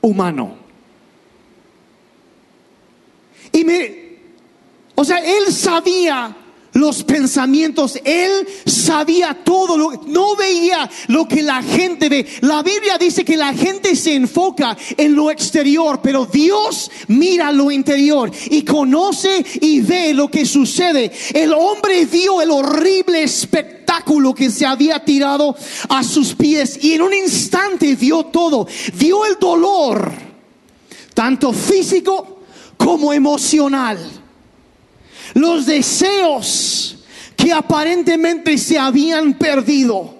humano. 0.00 0.59
O 4.94 5.04
sea, 5.04 5.18
él 5.18 5.52
sabía 5.52 6.36
los 6.72 7.02
pensamientos, 7.02 7.98
él 8.04 8.46
sabía 8.64 9.34
todo, 9.44 9.76
lo, 9.76 10.02
no 10.06 10.36
veía 10.36 10.88
lo 11.08 11.26
que 11.26 11.42
la 11.42 11.62
gente 11.62 12.08
ve. 12.08 12.26
La 12.42 12.62
Biblia 12.62 12.96
dice 12.98 13.24
que 13.24 13.36
la 13.36 13.52
gente 13.52 13.96
se 13.96 14.14
enfoca 14.14 14.76
en 14.96 15.14
lo 15.14 15.30
exterior, 15.30 16.00
pero 16.02 16.26
Dios 16.26 16.90
mira 17.08 17.50
lo 17.50 17.70
interior 17.70 18.30
y 18.50 18.62
conoce 18.62 19.44
y 19.60 19.80
ve 19.80 20.14
lo 20.14 20.30
que 20.30 20.44
sucede. 20.44 21.10
El 21.34 21.52
hombre 21.52 22.06
vio 22.06 22.40
el 22.40 22.50
horrible 22.50 23.22
espectáculo 23.22 24.34
que 24.34 24.50
se 24.50 24.66
había 24.66 25.04
tirado 25.04 25.56
a 25.88 26.04
sus 26.04 26.34
pies 26.34 26.78
y 26.82 26.92
en 26.92 27.02
un 27.02 27.14
instante 27.14 27.96
vio 27.96 28.24
todo, 28.26 28.66
vio 28.94 29.24
el 29.26 29.36
dolor, 29.40 30.12
tanto 31.14 31.52
físico, 31.52 32.39
como 32.82 33.12
emocional. 33.12 33.98
Los 35.34 35.66
deseos 35.66 36.96
que 37.36 37.52
aparentemente 37.52 38.56
se 38.56 38.78
habían 38.78 39.34
perdido. 39.34 40.14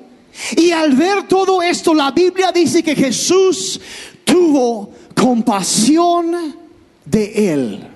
Y 0.56 0.70
al 0.70 0.94
ver 0.94 1.26
todo 1.26 1.62
esto, 1.62 1.94
la 1.94 2.10
Biblia 2.10 2.52
dice 2.52 2.82
que 2.82 2.94
Jesús 2.94 3.80
tuvo 4.24 4.92
compasión 5.14 6.54
de 7.04 7.52
él. 7.52 7.86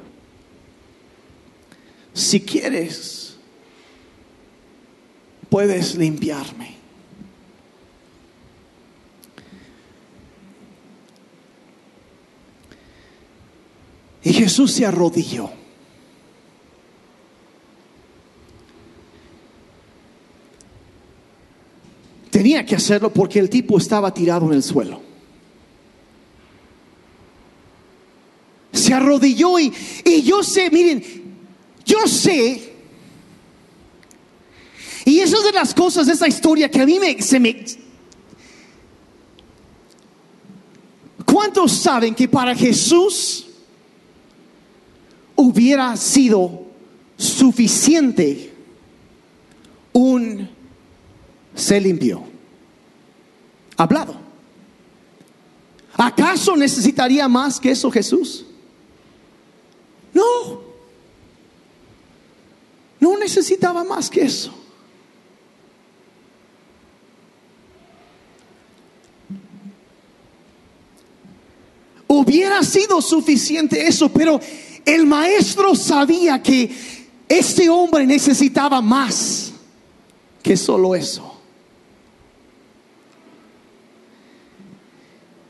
si 2.15 2.41
quieres, 2.41 3.37
puedes 5.49 5.95
limpiarme. 5.97 6.84
Y 14.25 14.33
Jesús 14.33 14.73
se 14.73 14.87
arrodilló. 14.87 15.51
Tenía 22.31 22.67
que 22.67 22.75
hacerlo 22.75 23.13
porque 23.13 23.39
el 23.39 23.49
tipo 23.49 23.79
estaba 23.79 24.13
tirado 24.13 24.47
en 24.47 24.55
el 24.55 24.63
suelo. 24.63 25.01
Se 28.73 28.93
arrodilló 28.93 29.59
y, 29.61 29.73
y 30.05 30.23
yo 30.23 30.43
sé, 30.43 30.69
miren, 30.71 31.05
yo 31.85 32.07
sé, 32.09 32.75
y 35.05 35.21
eso 35.21 35.39
es 35.39 35.45
de 35.45 35.53
las 35.53 35.75
cosas 35.75 36.07
de 36.07 36.15
esa 36.15 36.27
historia 36.27 36.71
que 36.71 36.81
a 36.81 36.87
mí 36.87 36.99
me, 36.99 37.21
se 37.21 37.39
me... 37.39 37.65
¿Cuántos 41.27 41.73
saben 41.73 42.15
que 42.15 42.29
para 42.29 42.55
Jesús 42.55 43.44
hubiera 45.37 45.97
sido 45.97 46.65
suficiente 47.17 48.53
un 49.93 50.49
se 51.55 51.81
limpió? 51.81 52.23
Hablado. 53.77 54.17
¿Acaso 55.97 56.57
necesitaría 56.57 57.29
más 57.29 57.61
que 57.61 57.71
eso 57.71 57.91
Jesús? 57.91 58.45
No. 60.13 60.63
No 62.99 63.19
necesitaba 63.19 63.85
más 63.85 64.11
que 64.11 64.23
eso. 64.23 64.53
Hubiera 72.07 72.63
sido 72.63 73.03
suficiente 73.03 73.87
eso, 73.87 74.09
pero 74.09 74.41
el 74.85 75.07
maestro 75.07 75.75
sabía 75.75 76.43
que 76.43 76.71
este 77.29 77.69
hombre 77.69 78.07
necesitaba 78.07 78.81
más 78.81 79.53
que 80.43 80.57
solo 80.57 80.95
eso. 80.95 81.41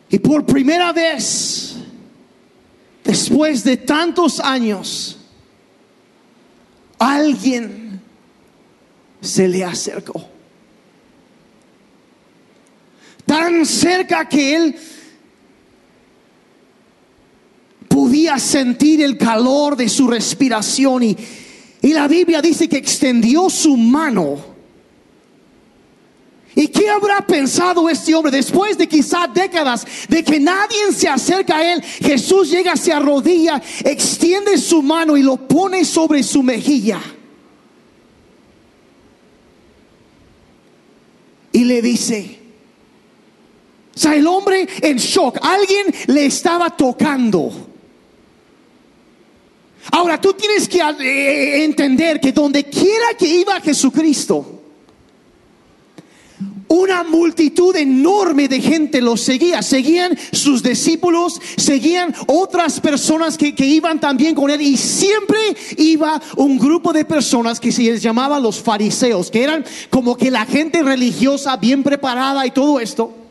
Y 0.09 0.19
por 0.21 0.47
primera 0.47 0.93
vez, 0.93 1.75
después 3.03 3.65
de 3.65 3.77
tantos 3.77 4.39
años, 4.39 5.19
alguien 6.99 8.01
se 9.21 9.49
le 9.49 9.65
acercó. 9.65 10.29
Tan 13.27 13.67
cerca 13.67 14.29
que 14.29 14.55
él 14.55 14.77
podía 18.25 18.39
sentir 18.39 19.03
el 19.03 19.19
calor 19.19 19.77
de 19.77 19.87
su 19.87 20.09
respiración 20.09 21.03
y, 21.03 21.17
y 21.83 21.93
la 21.93 22.09
Biblia 22.09 22.41
dice 22.41 22.69
que 22.69 22.79
extendió 22.79 23.51
su 23.51 23.77
mano 23.77 24.55
¿Y 26.57 26.69
qué 26.69 26.89
habrá 26.89 27.27
pensado 27.27 27.89
este 27.91 28.15
hombre 28.15 28.31
después 28.31 28.79
de 28.79 28.87
quizás 28.87 29.35
décadas 29.35 29.85
de 30.09 30.23
que 30.23 30.39
nadie 30.39 30.93
se 30.97 31.09
acerca 31.09 31.57
a 31.57 31.73
él? 31.73 31.83
Jesús 31.83 32.49
llega, 32.49 32.77
se 32.77 32.93
arrodilla, 32.93 33.61
extiende 33.85 34.57
su 34.57 34.81
mano 34.81 35.17
y 35.17 35.23
lo 35.25 35.37
pone 35.37 35.85
sobre 35.85 36.23
su 36.23 36.45
mejilla. 36.45 37.01
Y 41.51 41.65
le 41.65 41.83
dice, 41.83 42.39
o 43.97 43.99
sea, 43.99 44.15
el 44.15 44.25
hombre 44.29 44.69
en 44.81 44.97
shock, 44.97 45.39
alguien 45.43 45.87
le 46.07 46.27
estaba 46.27 46.71
tocando. 46.71 47.74
Ahora 49.91 50.21
tú 50.21 50.33
tienes 50.33 50.69
que 50.69 50.81
eh, 50.81 51.65
entender 51.65 52.21
que 52.21 52.33
donde 52.33 52.65
quiera 52.65 53.09
que 53.19 53.27
iba 53.27 53.61
Jesucristo, 53.61 54.55
una 56.69 57.05
multitud 57.05 57.77
enorme 57.77 58.49
de 58.49 58.61
gente 58.61 59.01
los 59.01 59.21
seguía. 59.21 59.63
Seguían 59.63 60.17
sus 60.33 60.63
discípulos, 60.63 61.41
seguían 61.57 62.15
otras 62.27 62.81
personas 62.81 63.39
que, 63.39 63.55
iban 63.59 64.01
también 64.01 64.35
con 64.35 64.51
él. 64.51 64.61
Y 64.61 64.77
siempre 64.77 65.39
iba 65.77 66.21
un 66.37 66.59
grupo 66.59 66.93
de 66.93 67.05
personas 67.05 67.61
que 67.61 67.73
se 67.73 67.83
les 67.83 68.03
llamaba 68.03 68.41
los 68.41 68.61
fariseos, 68.61 69.31
que 69.31 69.43
eran 69.43 69.65
como 69.91 70.17
que 70.17 70.31
la 70.31 70.47
gente 70.47 70.83
religiosa 70.83 71.57
bien 71.57 71.83
preparada 71.83 72.47
y 72.47 72.51
todo 72.51 72.81
esto. 72.81 73.24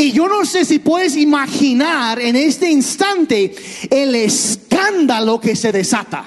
Y 0.00 0.12
yo 0.12 0.28
no 0.28 0.44
sé 0.44 0.64
si 0.64 0.78
puedes 0.78 1.16
imaginar 1.16 2.20
en 2.20 2.36
este 2.36 2.70
instante 2.70 3.52
el 3.90 4.14
escándalo 4.14 5.40
que 5.40 5.56
se 5.56 5.72
desata. 5.72 6.24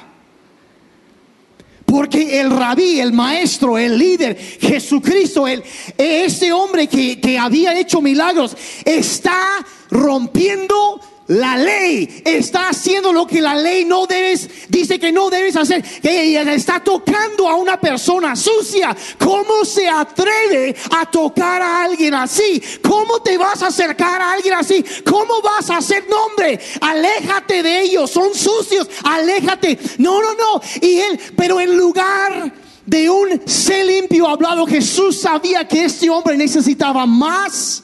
Porque 1.86 2.42
el 2.42 2.52
rabí, 2.52 3.00
el 3.00 3.14
maestro, 3.14 3.78
el 3.78 3.98
líder, 3.98 4.38
Jesucristo, 4.38 5.48
el, 5.48 5.64
ese 5.98 6.52
hombre 6.52 6.88
que, 6.88 7.22
que 7.22 7.40
había 7.40 7.80
hecho 7.80 8.02
milagros, 8.02 8.58
está 8.84 9.66
rompiendo 9.90 11.00
la 11.28 11.56
ley 11.56 12.24
está 12.26 12.70
haciendo 12.70 13.14
lo 13.14 13.26
que 13.26 13.42
la 13.42 13.56
ley 13.56 13.86
no 13.86 14.06
debes, 14.06 14.50
dice 14.68 15.00
que 15.00 15.12
no 15.12 15.30
debes 15.30 15.56
hacer, 15.56 15.82
que 16.02 16.42
está 16.54 16.82
tocando 16.82 17.48
a 17.48 17.56
una 17.56 17.80
persona 17.80 18.36
sucia. 18.36 18.96
¿Cómo 19.18 19.64
se 19.64 19.88
atreve 19.88 20.76
a 20.92 21.06
tocar 21.06 21.62
a 21.62 21.84
alguien 21.84 22.16
así? 22.16 22.62
¿Cómo 22.82 23.22
te 23.22 23.38
vas 23.38 23.62
a 23.64 23.68
acercar 23.68 24.22
a 24.22 24.34
alguien 24.34 24.56
así? 24.56 24.84
¿Cómo 25.06 25.42
vas 25.42 25.70
a 25.70 25.78
hacer 25.78 26.06
nombre? 26.10 26.60
Aléjate 26.82 27.64
de 27.64 27.82
ellos, 27.82 28.12
son 28.12 28.34
sucios, 28.34 28.90
aléjate. 29.04 29.80
No, 30.00 30.22
no, 30.22 30.34
no. 30.34 30.62
Y 30.82 31.00
él, 31.00 31.20
pero 31.38 31.62
en 31.62 31.78
lugar 31.78 32.52
de 32.86 33.10
un 33.10 33.42
sé 33.46 33.84
limpio 33.84 34.28
hablado, 34.28 34.66
Jesús 34.66 35.22
sabía 35.22 35.68
que 35.68 35.86
este 35.86 36.10
hombre 36.10 36.36
necesitaba 36.36 37.06
más 37.06 37.84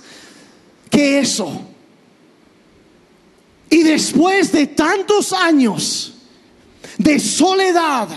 que 0.90 1.20
eso. 1.20 1.67
Y 3.70 3.84
después 3.84 4.52
de 4.52 4.68
tantos 4.68 5.34
años 5.34 6.14
de 6.98 7.20
soledad, 7.20 8.08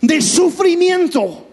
de 0.00 0.20
sufrimiento, 0.20 1.46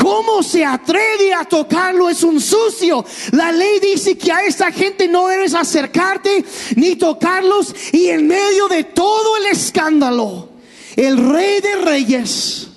¿Cómo 0.00 0.42
se 0.42 0.64
atreve 0.64 1.34
a 1.34 1.44
tocarlo? 1.44 2.08
Es 2.08 2.22
un 2.22 2.40
sucio. 2.40 3.04
La 3.32 3.52
ley 3.52 3.80
dice 3.80 4.16
que 4.16 4.32
a 4.32 4.46
esta 4.46 4.72
gente 4.72 5.06
no 5.06 5.26
debes 5.26 5.52
acercarte 5.52 6.42
ni 6.76 6.96
tocarlos. 6.96 7.74
Y 7.92 8.08
en 8.08 8.26
medio 8.26 8.66
de 8.68 8.84
todo 8.84 9.36
el 9.36 9.46
escándalo, 9.46 10.48
el 10.96 11.18
rey 11.18 11.60
de 11.60 11.76
reyes, 11.76 12.68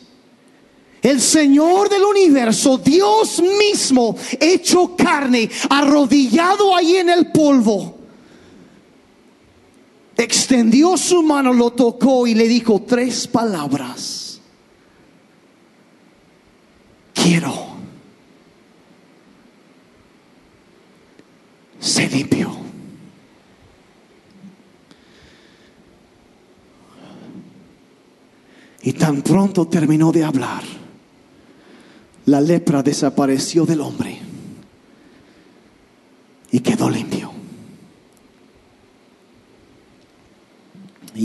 el 1.01 1.21
Señor 1.21 1.87
del 1.87 2.03
universo, 2.03 2.77
Dios 2.77 3.41
mismo, 3.41 4.17
hecho 4.41 4.93
carne, 4.97 5.49
arrodillado 5.69 6.75
ahí 6.75 6.97
en 6.97 7.09
el 7.09 7.31
polvo, 7.31 8.02
extendió 10.17 10.97
su 10.97 11.23
mano, 11.23 11.53
lo 11.53 11.71
tocó 11.71 12.27
y 12.27 12.35
le 12.35 12.47
dijo 12.47 12.83
tres 12.87 13.27
palabras. 13.27 14.41
Quiero. 17.13 17.53
Se 21.79 22.07
limpió. 22.09 22.63
Y 28.81 28.93
tan 28.93 29.21
pronto 29.21 29.65
terminó 29.67 30.11
de 30.11 30.25
hablar, 30.25 30.63
la 32.25 32.41
lepra 32.41 32.83
desapareció 32.83 33.65
del 33.65 33.79
hombre 33.79 34.19
y 36.51 36.59
quedó 36.59 36.89
limpio. 36.89 37.22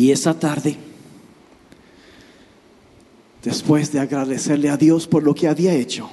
Y 0.09 0.11
esa 0.11 0.33
tarde, 0.33 0.75
después 3.45 3.93
de 3.93 4.01
agradecerle 4.01 4.71
a 4.71 4.79
Dios 4.79 5.07
por 5.07 5.23
lo 5.23 5.35
que 5.35 5.49
había 5.49 5.75
hecho, 5.75 6.09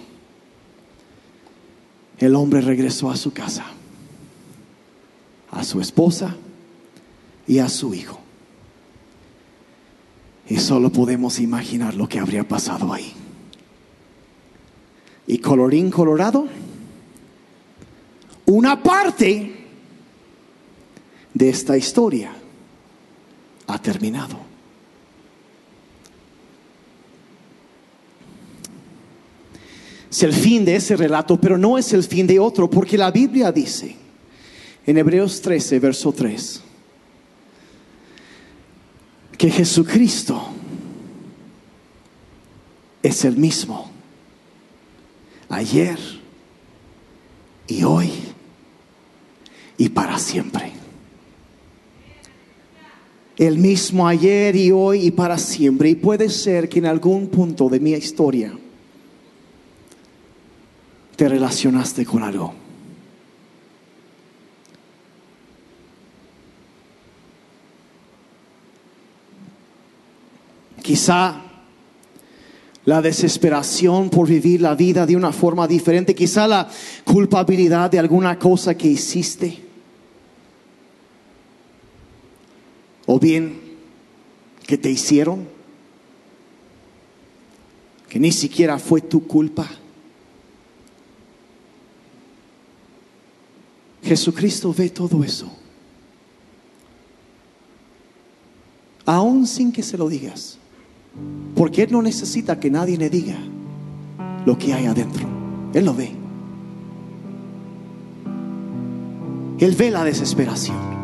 el 2.18 2.36
hombre 2.36 2.60
regresó 2.60 3.10
a 3.10 3.16
su 3.16 3.32
casa, 3.32 3.68
a 5.50 5.64
su 5.64 5.80
esposa 5.80 6.36
y 7.48 7.60
a 7.60 7.70
su 7.70 7.94
hijo. 7.94 8.20
Y 10.50 10.58
solo 10.58 10.92
podemos 10.92 11.40
imaginar 11.40 11.96
lo 11.96 12.10
que 12.10 12.20
habría 12.20 12.46
pasado 12.46 12.92
ahí. 12.92 13.14
Y 15.26 15.38
colorín 15.38 15.90
colorado, 15.90 16.50
una 18.46 18.84
parte 18.84 19.56
de 21.34 21.50
esta 21.50 21.78
historia 21.78 22.42
ha 23.68 23.82
terminado. 23.82 24.38
Es 30.10 30.24
el 30.24 30.34
fin 30.34 30.64
de 30.64 30.78
ese 30.78 30.96
relato, 30.96 31.40
pero 31.40 31.58
no 31.58 31.78
es 31.78 31.92
el 31.92 32.04
fin 32.04 32.26
de 32.26 32.40
otro, 32.40 32.70
porque 32.70 32.98
la 32.98 33.12
Biblia 33.12 33.52
dice 33.52 33.96
en 34.86 34.98
Hebreos 34.98 35.42
13, 35.42 35.80
verso 35.80 36.14
3, 36.14 36.62
que 39.38 39.52
Jesucristo 39.52 40.42
es 43.04 43.26
el 43.26 43.36
mismo 43.36 43.92
ayer 45.50 46.00
y 47.68 47.84
hoy 47.84 48.12
y 49.78 49.90
para 49.90 50.18
siempre. 50.18 50.75
El 53.38 53.58
mismo 53.58 54.08
ayer 54.08 54.56
y 54.56 54.72
hoy 54.72 55.08
y 55.08 55.12
para 55.12 55.38
siempre. 55.38 55.90
Y 55.90 55.96
puede 55.96 56.30
ser 56.30 56.70
que 56.70 56.80
en 56.80 56.86
algún 56.86 57.28
punto 57.28 57.68
de 57.70 57.80
mi 57.80 57.92
historia 57.92 58.54
te 61.16 61.30
relacionaste 61.30 62.06
con 62.06 62.24
algo. 62.24 62.54
Quizá 70.82 71.42
la 72.86 73.02
desesperación 73.02 74.10
por 74.12 74.28
vivir 74.28 74.62
la 74.62 74.76
vida 74.76 75.06
de 75.06 75.16
una 75.16 75.32
forma 75.32 75.68
diferente, 75.68 76.14
quizá 76.14 76.48
la 76.48 76.70
culpabilidad 77.04 77.90
de 77.90 77.98
alguna 77.98 78.38
cosa 78.38 78.78
que 78.78 78.88
hiciste, 78.90 79.65
o 83.06 83.20
bien 83.20 83.60
que 84.66 84.78
te 84.78 84.90
hicieron, 84.90 85.48
que 88.10 88.20
ni 88.20 88.32
siquiera 88.32 88.80
fue 88.80 89.02
tu 89.02 89.28
culpa. 89.28 89.70
Jesucristo 94.04 94.74
ve 94.74 94.90
todo 94.90 95.24
eso. 95.24 95.52
Aún 99.06 99.46
sin 99.46 99.72
que 99.72 99.84
se 99.84 99.98
lo 99.98 100.10
digas. 100.10 100.58
Porque 101.56 101.84
Él 101.84 101.92
no 101.92 102.02
necesita 102.02 102.60
que 102.60 102.70
nadie 102.70 102.98
le 102.98 103.10
diga 103.10 103.38
lo 104.46 104.58
que 104.58 104.74
hay 104.74 104.86
adentro. 104.86 105.28
Él 105.74 105.86
lo 105.86 105.94
ve. 105.94 106.12
Él 109.60 109.76
ve 109.76 109.92
la 109.92 110.04
desesperación. 110.04 110.95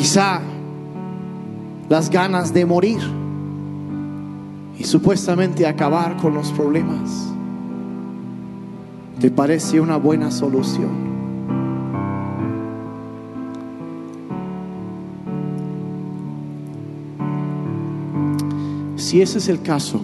Quizá 0.00 0.40
las 1.90 2.08
ganas 2.08 2.54
de 2.54 2.64
morir 2.64 3.00
y 4.78 4.84
supuestamente 4.84 5.66
acabar 5.66 6.16
con 6.16 6.32
los 6.32 6.50
problemas. 6.52 7.28
¿Te 9.20 9.30
parece 9.30 9.78
una 9.78 9.98
buena 9.98 10.30
solución? 10.30 10.88
Si 18.96 19.20
ese 19.20 19.36
es 19.36 19.48
el 19.50 19.60
caso, 19.60 20.00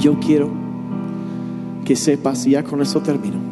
yo 0.00 0.18
quiero 0.18 0.48
que 1.84 1.94
sepas, 1.94 2.46
y 2.46 2.52
ya 2.52 2.64
con 2.64 2.80
eso 2.80 3.00
termino, 3.00 3.51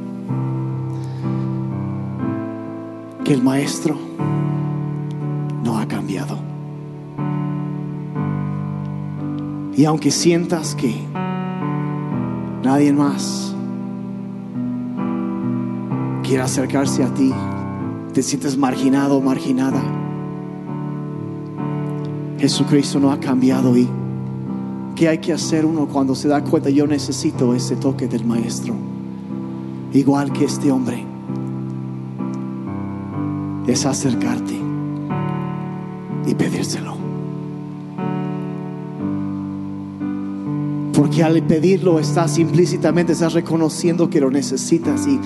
que 3.30 3.34
el 3.34 3.44
maestro 3.44 3.96
no 5.62 5.78
ha 5.78 5.86
cambiado. 5.86 6.36
Y 9.76 9.84
aunque 9.84 10.10
sientas 10.10 10.74
que 10.74 10.92
nadie 12.64 12.92
más 12.92 13.54
quiere 16.24 16.42
acercarse 16.42 17.04
a 17.04 17.14
ti, 17.14 17.32
te 18.12 18.20
sientes 18.20 18.58
marginado 18.58 19.18
o 19.18 19.20
marginada, 19.20 19.80
Jesucristo 22.36 22.98
no 22.98 23.12
ha 23.12 23.20
cambiado 23.20 23.76
y 23.76 23.88
¿qué 24.96 25.06
hay 25.06 25.18
que 25.18 25.32
hacer 25.32 25.64
uno 25.64 25.86
cuando 25.86 26.16
se 26.16 26.26
da 26.26 26.42
cuenta 26.42 26.68
yo 26.68 26.84
necesito 26.84 27.54
ese 27.54 27.76
toque 27.76 28.08
del 28.08 28.24
maestro? 28.24 28.74
Igual 29.92 30.32
que 30.32 30.46
este 30.46 30.72
hombre. 30.72 31.09
Es 33.70 33.86
acercarte 33.86 34.58
y 36.26 36.34
pedírselo. 36.34 36.96
Porque 40.92 41.22
al 41.22 41.40
pedirlo 41.44 42.00
estás 42.00 42.36
implícitamente, 42.38 43.12
estás 43.12 43.32
reconociendo 43.32 44.10
que 44.10 44.20
lo 44.20 44.28
necesitas 44.28 45.06
y 45.06 45.20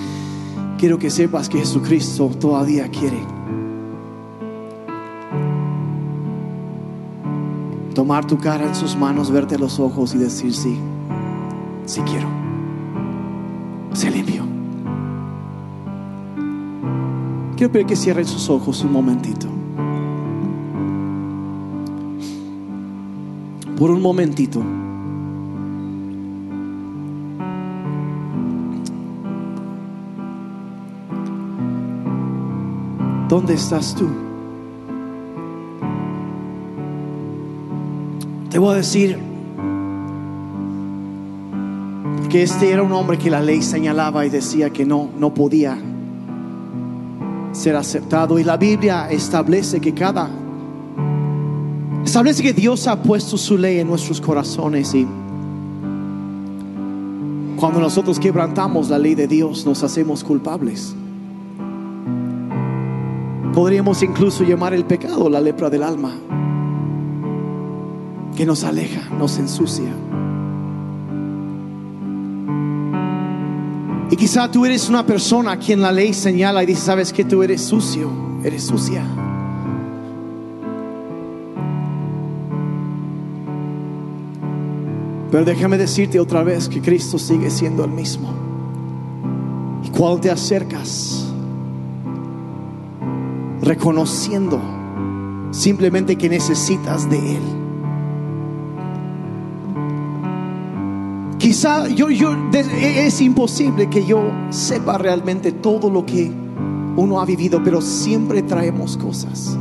quiero 0.77 0.99
que 0.99 1.09
sepas 1.09 1.49
que 1.49 1.57
Jesucristo 1.57 2.29
todavía 2.39 2.87
quiere 2.89 3.17
tomar 7.95 8.27
tu 8.27 8.37
cara 8.37 8.65
en 8.65 8.75
sus 8.75 8.95
manos, 8.95 9.31
verte 9.31 9.57
los 9.57 9.79
ojos 9.79 10.13
y 10.13 10.19
decir 10.19 10.53
sí, 10.53 10.77
sí 11.87 12.01
quiero. 12.01 12.27
Se 13.93 14.11
limpio. 14.11 14.34
Quiero 17.57 17.71
pedir 17.71 17.85
que 17.85 17.95
cierren 17.95 18.25
sus 18.25 18.49
ojos 18.49 18.83
un 18.83 18.91
momentito. 18.91 19.47
Por 23.77 23.91
un 23.91 24.01
momentito. 24.01 24.61
¿Dónde 33.29 33.53
estás 33.53 33.95
tú? 33.95 34.07
Te 38.49 38.59
voy 38.59 38.73
a 38.73 38.77
decir 38.77 39.17
que 42.29 42.43
este 42.43 42.71
era 42.71 42.83
un 42.83 42.91
hombre 42.91 43.17
que 43.17 43.29
la 43.29 43.41
ley 43.41 43.61
señalaba 43.61 44.25
y 44.25 44.29
decía 44.29 44.69
que 44.71 44.85
no, 44.85 45.09
no 45.17 45.33
podía 45.33 45.77
ser 47.55 47.75
aceptado. 47.75 48.37
Y 48.37 48.43
la 48.43 48.57
Biblia 48.57 49.09
establece 49.09 49.79
que 49.79 49.93
cada, 49.93 50.29
establece 52.03 52.43
que 52.43 52.53
Dios 52.53 52.87
ha 52.87 53.01
puesto 53.01 53.37
su 53.37 53.57
ley 53.57 53.79
en 53.79 53.87
nuestros 53.87 54.21
corazones 54.21 54.93
y 54.93 55.07
cuando 57.55 57.79
nosotros 57.79 58.19
quebrantamos 58.19 58.89
la 58.89 58.99
ley 58.99 59.15
de 59.15 59.27
Dios 59.27 59.65
nos 59.65 59.81
hacemos 59.83 60.23
culpables. 60.23 60.93
Podríamos 63.53 64.03
incluso 64.03 64.43
llamar 64.43 64.73
el 64.73 64.83
pecado 64.83 65.29
la 65.29 65.39
lepra 65.39 65.69
del 65.69 65.83
alma 65.83 66.13
que 68.35 68.45
nos 68.45 68.65
aleja, 68.65 69.09
nos 69.17 69.37
ensucia. 69.37 69.93
Y 74.09 74.15
quizá 74.15 74.49
tú 74.51 74.65
eres 74.65 74.87
una 74.87 75.05
persona 75.05 75.53
a 75.53 75.57
quien 75.57 75.81
la 75.81 75.91
ley 75.91 76.13
señala 76.13 76.61
y 76.63 76.67
dice, 76.67 76.81
sabes 76.81 77.11
que 77.11 77.25
tú 77.25 77.41
eres 77.41 77.61
sucio, 77.61 78.09
eres 78.43 78.63
sucia. 78.63 79.03
Pero 85.31 85.43
déjame 85.43 85.77
decirte 85.77 86.19
otra 86.19 86.43
vez 86.43 86.69
que 86.69 86.81
Cristo 86.81 87.17
sigue 87.17 87.49
siendo 87.49 87.83
el 87.83 87.91
mismo. 87.91 88.29
Y 89.83 89.89
cuando 89.89 90.21
te 90.21 90.31
acercas, 90.31 91.25
reconociendo 93.61 94.61
simplemente 95.51 96.15
que 96.15 96.29
necesitas 96.29 97.09
de 97.09 97.37
Él. 97.37 97.64
Quizá 101.45 101.87
yo, 101.89 102.09
yo, 102.09 102.35
es 102.51 103.21
imposible 103.21 103.87
que 103.87 104.03
yo 104.03 104.31
sepa 104.49 104.97
realmente 104.97 105.51
todo 105.51 105.91
lo 105.91 106.03
que 106.03 106.31
uno 106.95 107.21
ha 107.21 107.25
vivido, 107.25 107.61
pero 107.63 107.81
siempre 107.81 108.41
traemos 108.41 108.97
cosas. 108.97 109.55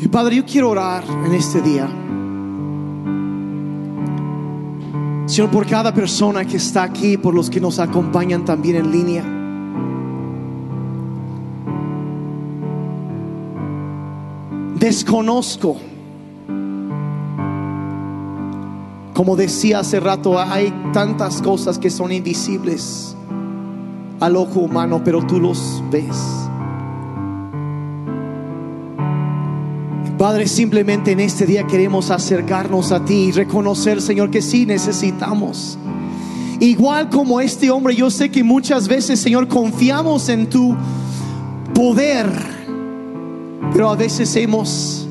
Y 0.00 0.08
Padre, 0.08 0.36
yo 0.36 0.46
quiero 0.46 0.70
orar 0.70 1.04
en 1.26 1.34
este 1.34 1.60
día. 1.60 1.86
Señor, 5.26 5.50
por 5.50 5.66
cada 5.66 5.92
persona 5.92 6.46
que 6.46 6.56
está 6.56 6.84
aquí, 6.84 7.18
por 7.18 7.34
los 7.34 7.50
que 7.50 7.60
nos 7.60 7.80
acompañan 7.80 8.46
también 8.46 8.76
en 8.76 8.90
línea. 8.90 9.24
Desconozco 14.80 15.76
Como 19.14 19.36
decía 19.36 19.78
hace 19.78 20.00
rato, 20.00 20.40
hay 20.40 20.74
tantas 20.92 21.40
cosas 21.40 21.78
que 21.78 21.88
son 21.88 22.10
invisibles 22.10 23.16
al 24.18 24.36
ojo 24.36 24.60
humano, 24.60 25.02
pero 25.04 25.24
tú 25.24 25.38
los 25.38 25.82
ves. 25.90 26.16
Padre, 30.18 30.48
simplemente 30.48 31.12
en 31.12 31.20
este 31.20 31.46
día 31.46 31.66
queremos 31.66 32.10
acercarnos 32.10 32.90
a 32.90 33.04
ti 33.04 33.26
y 33.26 33.32
reconocer, 33.32 34.02
Señor, 34.02 34.30
que 34.30 34.42
sí 34.42 34.66
necesitamos. 34.66 35.78
Igual 36.58 37.08
como 37.08 37.40
este 37.40 37.70
hombre, 37.70 37.94
yo 37.94 38.10
sé 38.10 38.30
que 38.30 38.42
muchas 38.42 38.88
veces, 38.88 39.20
Señor, 39.20 39.46
confiamos 39.46 40.28
en 40.28 40.48
tu 40.48 40.74
poder, 41.72 42.26
pero 43.72 43.90
a 43.90 43.96
veces 43.96 44.34
hemos 44.36 45.06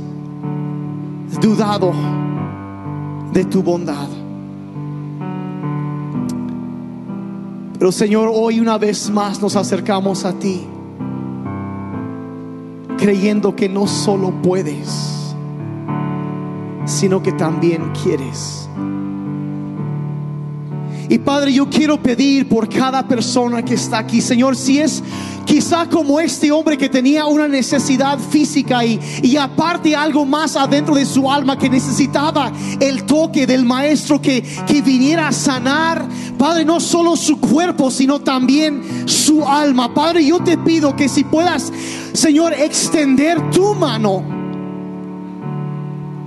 dudado 1.42 1.92
de 3.34 3.46
tu 3.46 3.64
bondad. 3.64 4.08
Pero 7.80 7.92
Señor, 7.92 8.30
hoy 8.34 8.60
una 8.60 8.78
vez 8.78 9.10
más 9.10 9.42
nos 9.42 9.56
acercamos 9.56 10.24
a 10.24 10.34
ti, 10.34 10.62
creyendo 12.98 13.56
que 13.56 13.68
no 13.68 13.88
solo 13.88 14.32
puedes, 14.42 15.36
sino 16.86 17.22
que 17.22 17.34
también 17.34 17.92
quieres. 18.02 18.70
Y 21.14 21.20
Padre, 21.20 21.54
yo 21.54 21.70
quiero 21.70 22.02
pedir 22.02 22.50
por 22.50 22.68
cada 22.68 23.08
persona 23.08 23.64
que 23.64 23.76
está 23.76 24.00
aquí, 24.00 24.20
Señor, 24.20 24.56
si 24.56 24.80
es 24.80 25.04
quizá 25.46 25.88
como 25.88 26.20
este 26.20 26.52
hombre 26.52 26.76
que 26.76 26.90
tenía 26.90 27.28
una 27.28 27.48
necesidad 27.48 28.18
física 28.18 28.84
y, 28.84 29.00
y 29.22 29.38
aparte 29.38 29.96
algo 29.96 30.26
más 30.26 30.56
adentro 30.56 30.96
de 30.96 31.06
su 31.06 31.32
alma 31.32 31.56
que 31.56 31.70
necesitaba 31.70 32.52
el 32.80 33.04
toque 33.04 33.46
del 33.46 33.64
maestro 33.64 34.20
que, 34.20 34.42
que 34.66 34.82
viniera 34.82 35.28
a 35.28 35.32
sanar, 35.32 36.04
Padre, 36.36 36.66
no 36.66 36.80
solo 36.80 37.16
su 37.16 37.40
cuerpo, 37.40 37.92
sino 37.92 38.20
también 38.20 38.82
su 39.06 39.48
alma. 39.48 39.94
Padre, 39.94 40.26
yo 40.26 40.40
te 40.40 40.58
pido 40.58 40.96
que 40.96 41.08
si 41.08 41.24
puedas, 41.24 41.72
Señor, 42.14 42.54
extender 42.54 43.52
tu 43.52 43.76
mano 43.76 44.24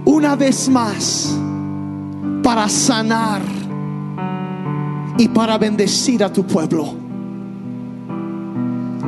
una 0.04 0.36
vez 0.36 0.68
más 0.68 1.36
para 2.44 2.68
sanar 2.68 3.65
y 5.18 5.28
para 5.28 5.58
bendecir 5.58 6.22
a 6.22 6.32
tu 6.32 6.46
pueblo. 6.46 7.06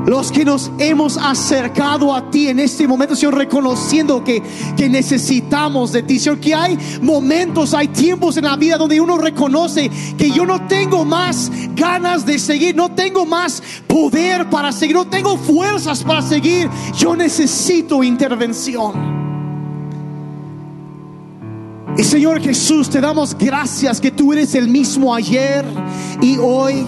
Los 0.07 0.33
que 0.33 0.43
nos 0.43 0.71
hemos 0.79 1.19
acercado 1.19 2.15
a 2.15 2.31
ti 2.31 2.49
en 2.49 2.61
este 2.61 2.89
momento, 2.89 3.15
Señor, 3.15 3.37
reconociendo 3.37 4.25
que, 4.25 4.43
que 4.75 4.89
necesitamos 4.89 5.93
de 5.93 6.03
ti, 6.03 6.19
Señor, 6.19 6.41
que 6.41 6.55
hay 6.55 6.79
momentos, 7.03 7.75
hay 7.75 7.89
tiempos 7.89 8.39
en 8.39 8.45
la 8.45 8.57
vida 8.57 8.79
donde 8.79 8.99
uno 9.03 9.19
reconoce 9.19 9.91
que 10.17 10.31
yo 10.31 10.47
no 10.47 10.67
tengo 10.67 11.05
más 11.05 11.53
ganas 11.75 12.25
de 12.25 12.39
seguir, 12.39 12.75
no 12.75 12.91
tengo 12.93 13.27
más 13.27 13.63
poder 13.87 14.49
para 14.49 14.73
seguir, 14.73 14.97
no 14.97 15.07
tengo 15.07 15.37
fuerzas 15.37 16.03
para 16.03 16.23
seguir, 16.23 16.71
yo 16.97 17.15
necesito 17.15 18.03
intervención. 18.03 19.28
Y 21.99 22.05
Señor 22.05 22.41
Jesús, 22.41 22.89
te 22.89 23.01
damos 23.01 23.37
gracias 23.37 24.01
que 24.01 24.13
tú 24.13 24.33
eres 24.33 24.55
el 24.55 24.69
mismo 24.69 25.13
ayer 25.13 25.65
y 26.23 26.39
hoy 26.39 26.87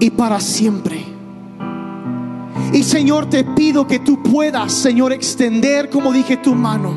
y 0.00 0.10
para 0.10 0.40
siempre. 0.40 1.04
Y 2.72 2.82
Señor, 2.82 3.26
te 3.26 3.44
pido 3.44 3.86
que 3.86 4.00
tú 4.00 4.20
puedas, 4.20 4.72
Señor, 4.72 5.12
extender, 5.12 5.88
como 5.88 6.12
dije, 6.12 6.38
tu 6.38 6.52
mano 6.52 6.92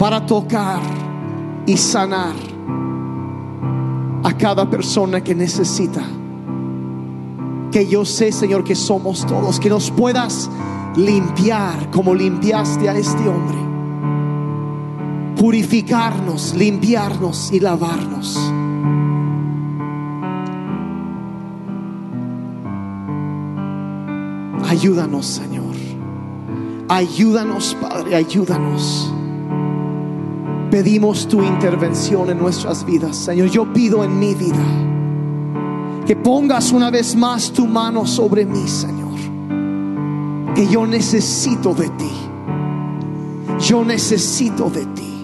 para 0.00 0.26
tocar 0.26 0.80
y 1.64 1.76
sanar 1.76 2.34
a 4.24 4.36
cada 4.36 4.68
persona 4.68 5.22
que 5.22 5.36
necesita. 5.36 6.02
Que 7.70 7.86
yo 7.86 8.04
sé, 8.04 8.32
Señor, 8.32 8.64
que 8.64 8.74
somos 8.74 9.24
todos, 9.24 9.60
que 9.60 9.70
nos 9.70 9.92
puedas 9.92 10.50
limpiar 10.96 11.88
como 11.92 12.16
limpiaste 12.16 12.88
a 12.88 12.96
este 12.98 13.28
hombre 13.28 13.65
purificarnos, 15.36 16.54
limpiarnos 16.54 17.52
y 17.52 17.60
lavarnos. 17.60 18.36
Ayúdanos, 24.68 25.26
Señor. 25.26 25.74
Ayúdanos, 26.88 27.76
Padre, 27.80 28.16
ayúdanos. 28.16 29.12
Pedimos 30.70 31.28
tu 31.28 31.42
intervención 31.42 32.30
en 32.30 32.38
nuestras 32.38 32.84
vidas, 32.84 33.16
Señor. 33.16 33.48
Yo 33.48 33.72
pido 33.72 34.04
en 34.04 34.18
mi 34.18 34.34
vida 34.34 34.64
que 36.06 36.16
pongas 36.16 36.72
una 36.72 36.90
vez 36.90 37.16
más 37.16 37.52
tu 37.52 37.66
mano 37.66 38.06
sobre 38.06 38.44
mí, 38.44 38.66
Señor. 38.66 39.06
Que 40.54 40.66
yo 40.66 40.86
necesito 40.86 41.74
de 41.74 41.88
ti. 41.90 42.12
Yo 43.60 43.84
necesito 43.84 44.70
de 44.70 44.86
ti. 44.86 45.15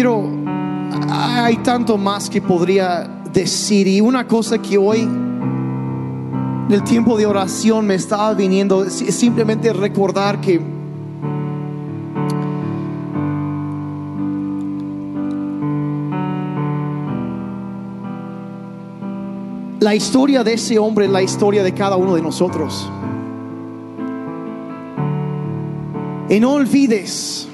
Quiero, 0.00 0.26
hay 1.10 1.58
tanto 1.58 1.98
más 1.98 2.30
que 2.30 2.40
podría 2.40 3.22
decir 3.34 3.86
y 3.86 4.00
una 4.00 4.26
cosa 4.26 4.56
que 4.56 4.78
hoy 4.78 5.00
en 5.00 6.68
el 6.70 6.82
tiempo 6.84 7.18
de 7.18 7.26
oración 7.26 7.86
me 7.86 7.96
estaba 7.96 8.32
viniendo 8.32 8.88
simplemente 8.88 9.74
recordar 9.74 10.40
que 10.40 10.58
la 19.80 19.94
historia 19.94 20.42
de 20.42 20.54
ese 20.54 20.78
hombre 20.78 21.04
es 21.04 21.10
la 21.10 21.20
historia 21.20 21.62
de 21.62 21.74
cada 21.74 21.96
uno 21.96 22.14
de 22.14 22.22
nosotros. 22.22 22.90
Y 26.30 26.40
no 26.40 26.52
olvides 26.52 27.49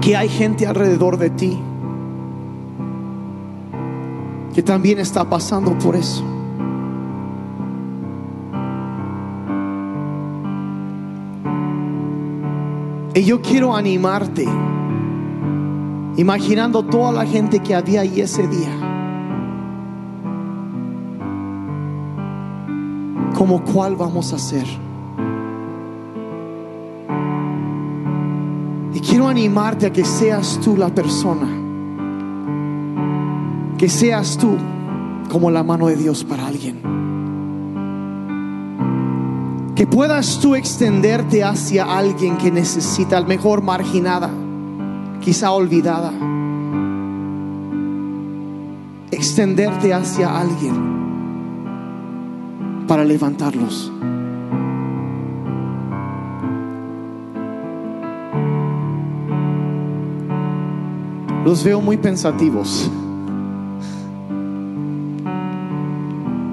que 0.00 0.16
hay 0.16 0.28
gente 0.28 0.66
alrededor 0.66 1.18
de 1.18 1.30
ti 1.30 1.58
que 4.54 4.62
también 4.62 4.98
está 4.98 5.28
pasando 5.28 5.78
por 5.78 5.94
eso. 5.94 6.24
Y 13.14 13.24
yo 13.24 13.40
quiero 13.42 13.76
animarte, 13.76 14.46
imaginando 16.16 16.82
toda 16.84 17.12
la 17.12 17.26
gente 17.26 17.60
que 17.60 17.74
había 17.74 18.00
ahí 18.00 18.20
ese 18.20 18.46
día, 18.46 18.70
como 23.34 23.62
cuál 23.62 23.96
vamos 23.96 24.32
a 24.32 24.36
hacer. 24.36 24.89
Quiero 29.10 29.26
animarte 29.26 29.86
a 29.86 29.92
que 29.92 30.04
seas 30.04 30.60
tú 30.62 30.76
la 30.76 30.94
persona. 30.94 31.48
Que 33.76 33.88
seas 33.88 34.38
tú 34.38 34.56
como 35.28 35.50
la 35.50 35.64
mano 35.64 35.88
de 35.88 35.96
Dios 35.96 36.22
para 36.22 36.46
alguien. 36.46 36.80
Que 39.74 39.86
puedas 39.86 40.38
tú 40.38 40.54
extenderte 40.54 41.42
hacia 41.42 41.84
alguien 41.84 42.36
que 42.36 42.52
necesita, 42.52 43.16
al 43.16 43.26
mejor 43.26 43.62
marginada, 43.62 44.30
quizá 45.20 45.50
olvidada. 45.50 46.12
Extenderte 49.10 49.92
hacia 49.92 50.38
alguien 50.38 50.90
para 52.86 53.04
levantarlos. 53.04 53.90
Los 61.50 61.64
veo 61.64 61.80
muy 61.80 61.96
pensativos. 61.96 62.88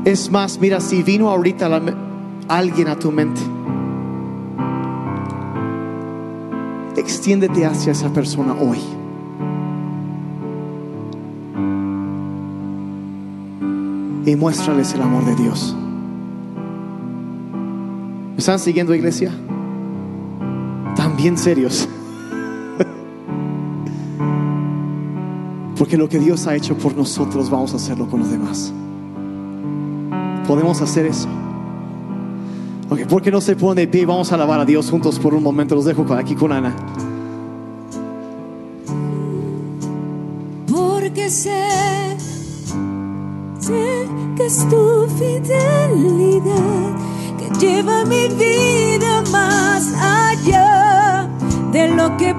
Es 0.06 0.32
más, 0.32 0.60
mira, 0.60 0.82
si 0.82 1.04
vino 1.04 1.30
ahorita 1.30 1.70
alguien 2.48 2.88
a 2.88 2.98
tu 2.98 3.12
mente, 3.12 3.40
extiéndete 6.96 7.64
hacia 7.64 7.92
esa 7.92 8.10
persona 8.10 8.54
hoy. 8.54 8.80
Y 14.26 14.36
muéstrales 14.36 14.96
el 14.96 15.04
amor 15.04 15.26
de 15.26 15.36
Dios. 15.36 15.76
¿Me 18.32 18.38
están 18.40 18.58
siguiendo, 18.58 18.96
iglesia? 18.96 19.32
También 20.96 21.38
serios. 21.38 21.88
Porque 25.88 25.96
lo 25.96 26.10
que 26.10 26.20
Dios 26.20 26.48
ha 26.48 26.54
hecho 26.54 26.78
por 26.78 26.98
nosotros, 26.98 27.50
vamos 27.50 27.72
a 27.72 27.78
hacerlo 27.78 28.10
con 28.10 28.20
los 28.20 28.30
demás. 28.30 28.74
Podemos 30.46 30.82
hacer 30.82 31.06
eso. 31.06 31.30
Ok, 32.90 33.06
¿por 33.08 33.22
qué 33.22 33.32
no 33.32 33.40
se 33.40 33.56
pone 33.56 33.80
de 33.80 33.88
pie? 33.88 34.06
Vamos 34.06 34.30
a 34.34 34.36
alabar 34.36 34.60
a 34.60 34.66
Dios 34.66 34.92
juntos 34.92 35.18
por 35.18 35.34
un 35.34 35.42
momento. 35.42 35.76
Los 35.76 35.86
dejo 35.86 36.06
aquí 36.14 36.36
con 36.36 36.52
Ana. 36.52 36.76
porque 40.70 41.30
sé, 41.30 42.18
sé 43.62 44.10
que 44.36 44.46
es 44.46 44.68
tu 44.68 45.08
fidelidad 45.18 46.88
mi 48.06 48.28
vida 48.36 49.24
más 49.32 49.94
allá 50.02 51.30
de 51.72 51.90
lo 51.90 52.16
que 52.18 52.34